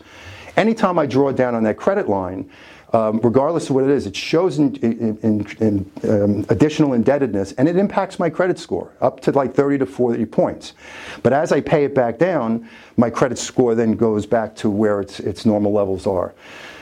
Anytime 0.56 0.98
I 0.98 1.06
draw 1.06 1.34
down 1.34 1.56
on 1.56 1.64
that 1.64 1.76
credit 1.76 2.08
line, 2.08 2.50
um, 2.96 3.20
regardless 3.24 3.70
of 3.70 3.76
what 3.76 3.84
it 3.84 3.90
is, 3.90 4.06
it 4.06 4.16
shows 4.16 4.58
in, 4.58 4.74
in, 4.78 5.46
in, 5.60 5.92
um, 6.10 6.46
additional 6.48 6.94
indebtedness 6.94 7.52
and 7.54 7.68
it 7.68 7.76
impacts 7.76 8.20
my 8.20 8.30
credit 8.30 8.58
score 8.58 8.94
up 9.02 9.20
to 9.20 9.34
like 9.34 9.54
30 9.54 9.80
to 9.80 9.86
40 9.86 10.26
points. 10.28 10.74
But 11.22 11.34
as 11.34 11.52
I 11.52 11.60
pay 11.60 11.84
it 11.84 11.94
back 11.94 12.18
down, 12.18 12.70
my 12.96 13.10
credit 13.10 13.38
score 13.38 13.76
then 13.76 13.94
goes 13.94 14.26
back 14.26 14.56
to 14.58 14.70
where 14.70 15.02
its, 15.02 15.20
its 15.20 15.46
normal 15.46 15.74
levels 15.74 16.08
are. 16.08 16.34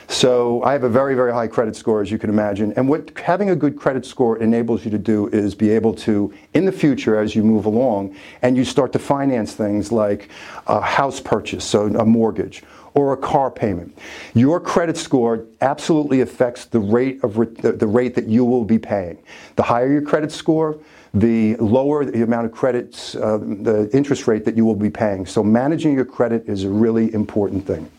So 0.06 0.62
I 0.62 0.72
have 0.72 0.84
a 0.84 0.88
very, 0.88 1.16
very 1.16 1.32
high 1.32 1.48
credit 1.48 1.74
score, 1.74 2.00
as 2.00 2.10
you 2.10 2.18
can 2.18 2.30
imagine. 2.30 2.72
And 2.76 2.88
what 2.88 3.18
having 3.18 3.50
a 3.50 3.56
good 3.56 3.76
credit 3.76 4.06
score 4.06 4.38
enables 4.38 4.84
you 4.84 4.90
to 4.92 4.98
do 4.98 5.28
is 5.28 5.54
be 5.54 5.70
able 5.70 5.94
to, 5.94 6.32
in 6.52 6.66
the 6.66 6.72
future, 6.72 7.18
as 7.18 7.34
you 7.34 7.42
move 7.42 7.64
along, 7.64 8.14
and 8.42 8.56
you 8.56 8.64
start 8.64 8.92
to 8.92 8.98
finance 8.98 9.54
things 9.54 9.90
like 9.90 10.28
a 10.66 10.80
house 10.80 11.20
purchase, 11.20 11.64
so 11.64 11.86
a 11.86 12.04
mortgage, 12.04 12.62
or 12.94 13.12
a 13.12 13.16
car 13.16 13.50
payment. 13.50 13.96
Your 14.34 14.60
credit 14.60 14.96
score 14.96 15.44
absolutely 15.60 16.20
affects 16.20 16.64
the 16.66 16.80
rate 16.80 17.22
of 17.22 17.38
re- 17.38 17.46
the, 17.46 17.72
the 17.72 17.86
rate 17.86 18.14
that 18.14 18.28
you 18.28 18.44
will 18.44 18.64
be 18.64 18.78
paying. 18.78 19.18
The 19.56 19.62
higher 19.62 19.90
your 19.92 20.02
credit 20.02 20.32
score, 20.32 20.78
the 21.12 21.56
lower 21.56 22.04
the 22.04 22.22
amount 22.22 22.46
of 22.46 22.52
credits, 22.52 23.14
uh, 23.16 23.38
the 23.38 23.90
interest 23.92 24.26
rate 24.26 24.44
that 24.44 24.56
you 24.56 24.64
will 24.64 24.74
be 24.74 24.90
paying. 24.90 25.26
So 25.26 25.42
managing 25.42 25.94
your 25.94 26.04
credit 26.04 26.48
is 26.48 26.64
a 26.64 26.70
really 26.70 27.12
important 27.14 27.66
thing. 27.66 27.90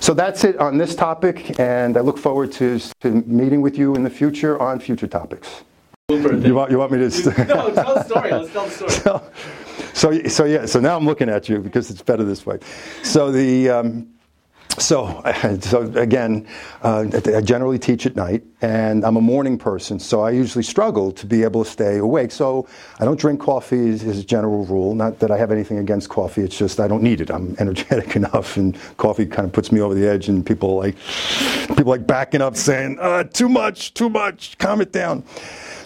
So 0.00 0.14
that's 0.14 0.42
it 0.42 0.56
on 0.56 0.78
this 0.78 0.96
topic, 0.96 1.60
and 1.60 1.96
I 1.96 2.00
look 2.00 2.18
forward 2.18 2.50
to, 2.52 2.80
to 3.02 3.10
meeting 3.10 3.60
with 3.60 3.78
you 3.78 3.94
in 3.94 4.02
the 4.02 4.10
future 4.10 4.60
on 4.60 4.80
future 4.80 5.06
topics. 5.06 5.62
You 6.08 6.54
want, 6.54 6.70
you 6.70 6.78
want 6.78 6.92
me 6.92 6.98
to? 6.98 7.10
St- 7.10 7.38
no, 7.48 7.72
tell 7.72 7.94
the 7.94 8.02
story. 8.02 8.30
Let's 8.32 8.52
tell 8.52 8.66
the 8.66 8.70
story. 8.70 8.90
so, 8.90 9.22
so, 9.94 10.28
so 10.28 10.44
yeah. 10.44 10.66
So 10.66 10.80
now 10.80 10.96
I'm 10.96 11.06
looking 11.06 11.28
at 11.28 11.48
you 11.48 11.58
because 11.58 11.90
it's 11.90 12.02
better 12.02 12.24
this 12.24 12.44
way. 12.44 12.58
So 13.02 13.30
the 13.30 13.70
um, 13.70 14.11
so, 14.78 15.22
so 15.60 15.82
again, 15.94 16.46
uh, 16.82 17.06
I 17.12 17.40
generally 17.40 17.78
teach 17.78 18.06
at 18.06 18.16
night, 18.16 18.42
and 18.60 19.04
I'm 19.04 19.16
a 19.16 19.20
morning 19.20 19.58
person, 19.58 19.98
so 19.98 20.22
I 20.22 20.30
usually 20.30 20.64
struggle 20.64 21.12
to 21.12 21.26
be 21.26 21.42
able 21.42 21.64
to 21.64 21.70
stay 21.70 21.98
awake. 21.98 22.30
So 22.30 22.66
I 22.98 23.04
don't 23.04 23.18
drink 23.18 23.40
coffee 23.40 23.90
as, 23.90 24.02
a 24.02 24.24
general 24.24 24.64
rule. 24.66 24.94
Not 24.94 25.18
that 25.18 25.30
I 25.30 25.36
have 25.36 25.50
anything 25.50 25.78
against 25.78 26.08
coffee; 26.08 26.42
it's 26.42 26.56
just 26.56 26.80
I 26.80 26.88
don't 26.88 27.02
need 27.02 27.20
it. 27.20 27.30
I'm 27.30 27.56
energetic 27.60 28.16
enough, 28.16 28.56
and 28.56 28.78
coffee 28.96 29.26
kind 29.26 29.46
of 29.46 29.52
puts 29.52 29.72
me 29.72 29.80
over 29.80 29.94
the 29.94 30.06
edge. 30.08 30.28
And 30.28 30.44
people 30.44 30.76
like 30.76 30.96
people 31.68 31.86
like 31.86 32.06
backing 32.06 32.42
up, 32.42 32.56
saying, 32.56 32.98
uh, 33.00 33.24
"Too 33.24 33.48
much, 33.48 33.94
too 33.94 34.08
much. 34.08 34.58
Calm 34.58 34.80
it 34.80 34.92
down." 34.92 35.24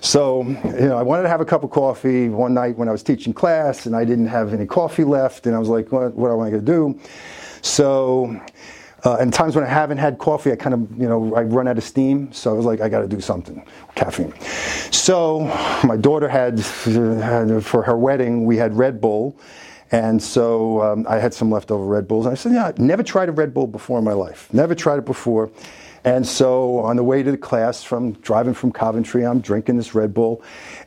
So, 0.03 0.43
you 0.45 0.87
know, 0.87 0.99
I 0.99 1.03
wanted 1.03 1.23
to 1.25 1.29
have 1.29 1.41
a 1.41 1.45
cup 1.45 1.65
of 1.65 1.71
coffee 1.71 2.29
one 2.29 2.55
night 2.55 2.77
when 2.77 2.89
I 2.89 2.93
was 2.93 3.03
teaching 3.03 3.33
class, 3.33 3.87
and 3.87 3.97
I 3.97 4.05
didn't 4.05 4.29
have 4.29 4.53
any 4.53 4.67
coffee 4.67 5.05
left, 5.05 5.47
and 5.47 5.57
I 5.57 5.59
was 5.59 5.69
like, 5.69 5.91
"What, 5.91 6.15
what 6.15 6.31
am 6.31 6.41
I 6.41 6.51
going 6.51 6.65
to 6.65 6.73
do?" 6.73 7.01
So 7.63 8.41
uh, 9.07 9.17
and 9.21 9.33
times 9.33 9.55
when 9.55 9.65
I 9.65 9.69
haven't 9.69 9.99
had 9.99 10.19
coffee, 10.19 10.51
I 10.51 10.57
kind 10.57 10.75
of, 10.75 10.81
you 11.01 11.09
know, 11.09 11.33
I 11.37 11.43
run 11.43 11.69
out 11.69 11.79
of 11.79 11.85
steam. 11.85 12.33
So 12.33 12.51
I 12.51 12.55
was 12.55 12.67
like, 12.67 12.81
I 12.81 12.89
got 12.89 13.03
to 13.03 13.09
do 13.09 13.21
something, 13.21 13.65
caffeine. 13.95 14.35
So 14.91 15.43
my 15.85 15.97
daughter 15.97 16.29
had, 16.29 16.59
had, 16.59 17.65
for 17.65 17.85
her 17.85 17.97
wedding, 17.97 18.45
we 18.45 18.57
had 18.57 18.75
Red 18.75 19.01
Bull. 19.01 19.39
And 19.93 20.21
so 20.21 20.83
um, 20.83 21.07
I 21.09 21.19
had 21.19 21.33
some 21.33 21.53
leftover 21.53 21.85
Red 21.85 22.09
Bulls. 22.09 22.27
And 22.27 22.33
I 22.33 22.35
said, 22.35 22.51
yeah, 22.51 22.67
I 22.67 22.73
never 22.79 23.05
tried 23.05 23.29
a 23.29 23.33
Red 23.33 23.55
Bull 23.55 23.69
before 23.69 24.01
in 24.01 24.05
my 24.05 24.13
life. 24.13 24.53
Never 24.53 24.75
tried 24.75 24.99
it 24.99 25.05
before. 25.05 25.53
And 26.07 26.25
so 26.25 26.79
on 26.79 26.95
the 26.95 27.03
way 27.03 27.25
to 27.25 27.33
the 27.33 27.37
class 27.37 27.83
from 27.83 28.13
driving 28.13 28.55
from 28.55 28.71
Coventry, 28.71 29.27
I'm 29.27 29.41
drinking 29.41 29.77
this 29.77 29.93
Red 29.93 30.15
Bull 30.15 30.41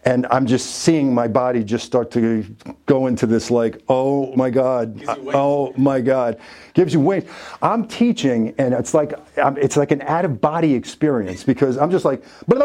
and 0.06 0.26
I'm 0.32 0.48
just 0.48 0.78
seeing 0.78 1.14
my 1.14 1.28
body 1.28 1.62
just 1.62 1.86
start 1.86 2.10
to 2.12 2.46
go 2.86 3.08
into 3.08 3.28
this 3.28 3.52
like, 3.52 3.84
oh 3.90 4.34
my 4.38 4.50
God, 4.50 5.04
oh 5.08 5.74
my 5.76 6.00
God, 6.00 6.40
gives 6.74 6.94
you 6.94 7.02
wings. 7.02 7.30
I'm 7.62 7.86
teaching 7.86 8.56
and 8.58 8.74
it's 8.74 8.94
like, 8.94 9.12
it's 9.36 9.76
like 9.76 9.92
an 9.92 10.04
out 10.04 10.24
of 10.24 10.40
body 10.40 10.74
experience 10.74 11.44
because 11.44 11.78
I'm 11.78 11.92
just 11.92 12.06
like, 12.06 12.24
and 12.48 12.62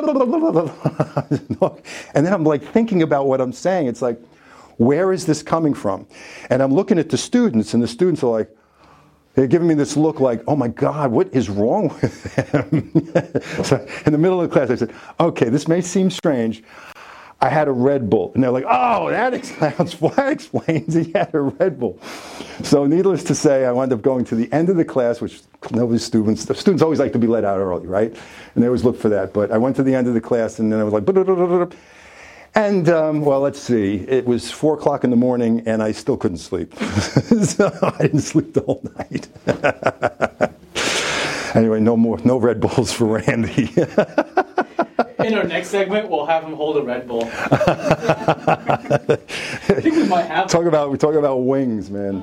then 2.24 2.32
I'm 2.32 2.44
like 2.44 2.62
thinking 2.62 3.02
about 3.02 3.26
what 3.26 3.40
I'm 3.40 3.52
saying. 3.52 3.88
It's 3.88 4.00
like, 4.00 4.20
where 4.76 5.12
is 5.12 5.26
this 5.26 5.42
coming 5.42 5.74
from? 5.74 6.06
And 6.50 6.62
I'm 6.62 6.72
looking 6.72 7.00
at 7.00 7.08
the 7.08 7.18
students 7.18 7.74
and 7.74 7.82
the 7.82 7.88
students 7.88 8.22
are 8.22 8.30
like, 8.30 8.48
they're 9.34 9.46
giving 9.46 9.66
me 9.66 9.74
this 9.74 9.96
look 9.96 10.20
like, 10.20 10.42
oh 10.46 10.56
my 10.56 10.68
God, 10.68 11.10
what 11.10 11.32
is 11.34 11.48
wrong 11.48 11.88
with 12.00 12.34
them? 12.34 12.92
so 13.64 13.86
in 14.06 14.12
the 14.12 14.18
middle 14.18 14.40
of 14.40 14.48
the 14.48 14.52
class, 14.52 14.70
I 14.70 14.76
said, 14.76 14.94
okay, 15.18 15.48
this 15.48 15.66
may 15.66 15.80
seem 15.80 16.10
strange. 16.10 16.62
I 17.40 17.48
had 17.48 17.68
a 17.68 17.72
Red 17.72 18.08
Bull. 18.08 18.32
And 18.34 18.42
they're 18.42 18.50
like, 18.50 18.64
oh, 18.66 19.10
that 19.10 19.34
explains, 19.38 19.98
that 19.98 20.32
explains 20.32 20.94
he 20.94 21.12
had 21.12 21.34
a 21.34 21.40
Red 21.40 21.78
Bull. 21.78 21.98
So 22.62 22.86
needless 22.86 23.24
to 23.24 23.34
say, 23.34 23.66
I 23.66 23.72
wound 23.72 23.92
up 23.92 24.02
going 24.02 24.24
to 24.26 24.34
the 24.34 24.50
end 24.52 24.70
of 24.70 24.76
the 24.76 24.84
class, 24.84 25.20
which 25.20 25.42
nobody 25.70 25.98
students, 25.98 26.44
the 26.44 26.54
students 26.54 26.82
always 26.82 27.00
like 27.00 27.12
to 27.12 27.18
be 27.18 27.26
let 27.26 27.44
out 27.44 27.58
early, 27.58 27.86
right? 27.86 28.16
And 28.54 28.62
they 28.62 28.66
always 28.68 28.84
look 28.84 28.98
for 28.98 29.08
that. 29.10 29.34
But 29.34 29.50
I 29.50 29.58
went 29.58 29.76
to 29.76 29.82
the 29.82 29.94
end 29.94 30.06
of 30.06 30.14
the 30.14 30.20
class 30.20 30.58
and 30.58 30.72
then 30.72 30.80
I 30.80 30.84
was 30.84 30.94
like, 30.94 31.04
and 32.54 32.88
um, 32.88 33.20
well, 33.20 33.40
let's 33.40 33.60
see. 33.60 33.96
It 34.08 34.24
was 34.26 34.50
four 34.50 34.74
o'clock 34.74 35.04
in 35.04 35.10
the 35.10 35.16
morning, 35.16 35.62
and 35.66 35.82
I 35.82 35.92
still 35.92 36.16
couldn't 36.16 36.38
sleep. 36.38 36.74
so 36.78 37.72
I 37.82 38.02
didn't 38.02 38.20
sleep 38.20 38.54
the 38.54 38.60
whole 38.60 38.82
night. 38.96 39.28
anyway, 41.56 41.80
no 41.80 41.96
more, 41.96 42.18
no 42.24 42.36
Red 42.36 42.60
Bulls 42.60 42.92
for 42.92 43.06
Randy. 43.06 43.72
In 45.24 45.32
our 45.34 45.44
next 45.44 45.68
segment, 45.68 46.10
we'll 46.10 46.26
have 46.26 46.44
him 46.44 46.52
hold 46.52 46.76
a 46.76 46.82
Red 46.82 47.08
Bull. 47.08 47.24
I 47.24 47.56
think 49.80 49.96
we 49.96 50.06
might 50.06 50.26
have. 50.26 50.48
Talk 50.48 50.66
about 50.66 50.90
we 50.90 50.98
talk 50.98 51.14
about 51.14 51.36
wings, 51.38 51.88
man. 51.90 52.22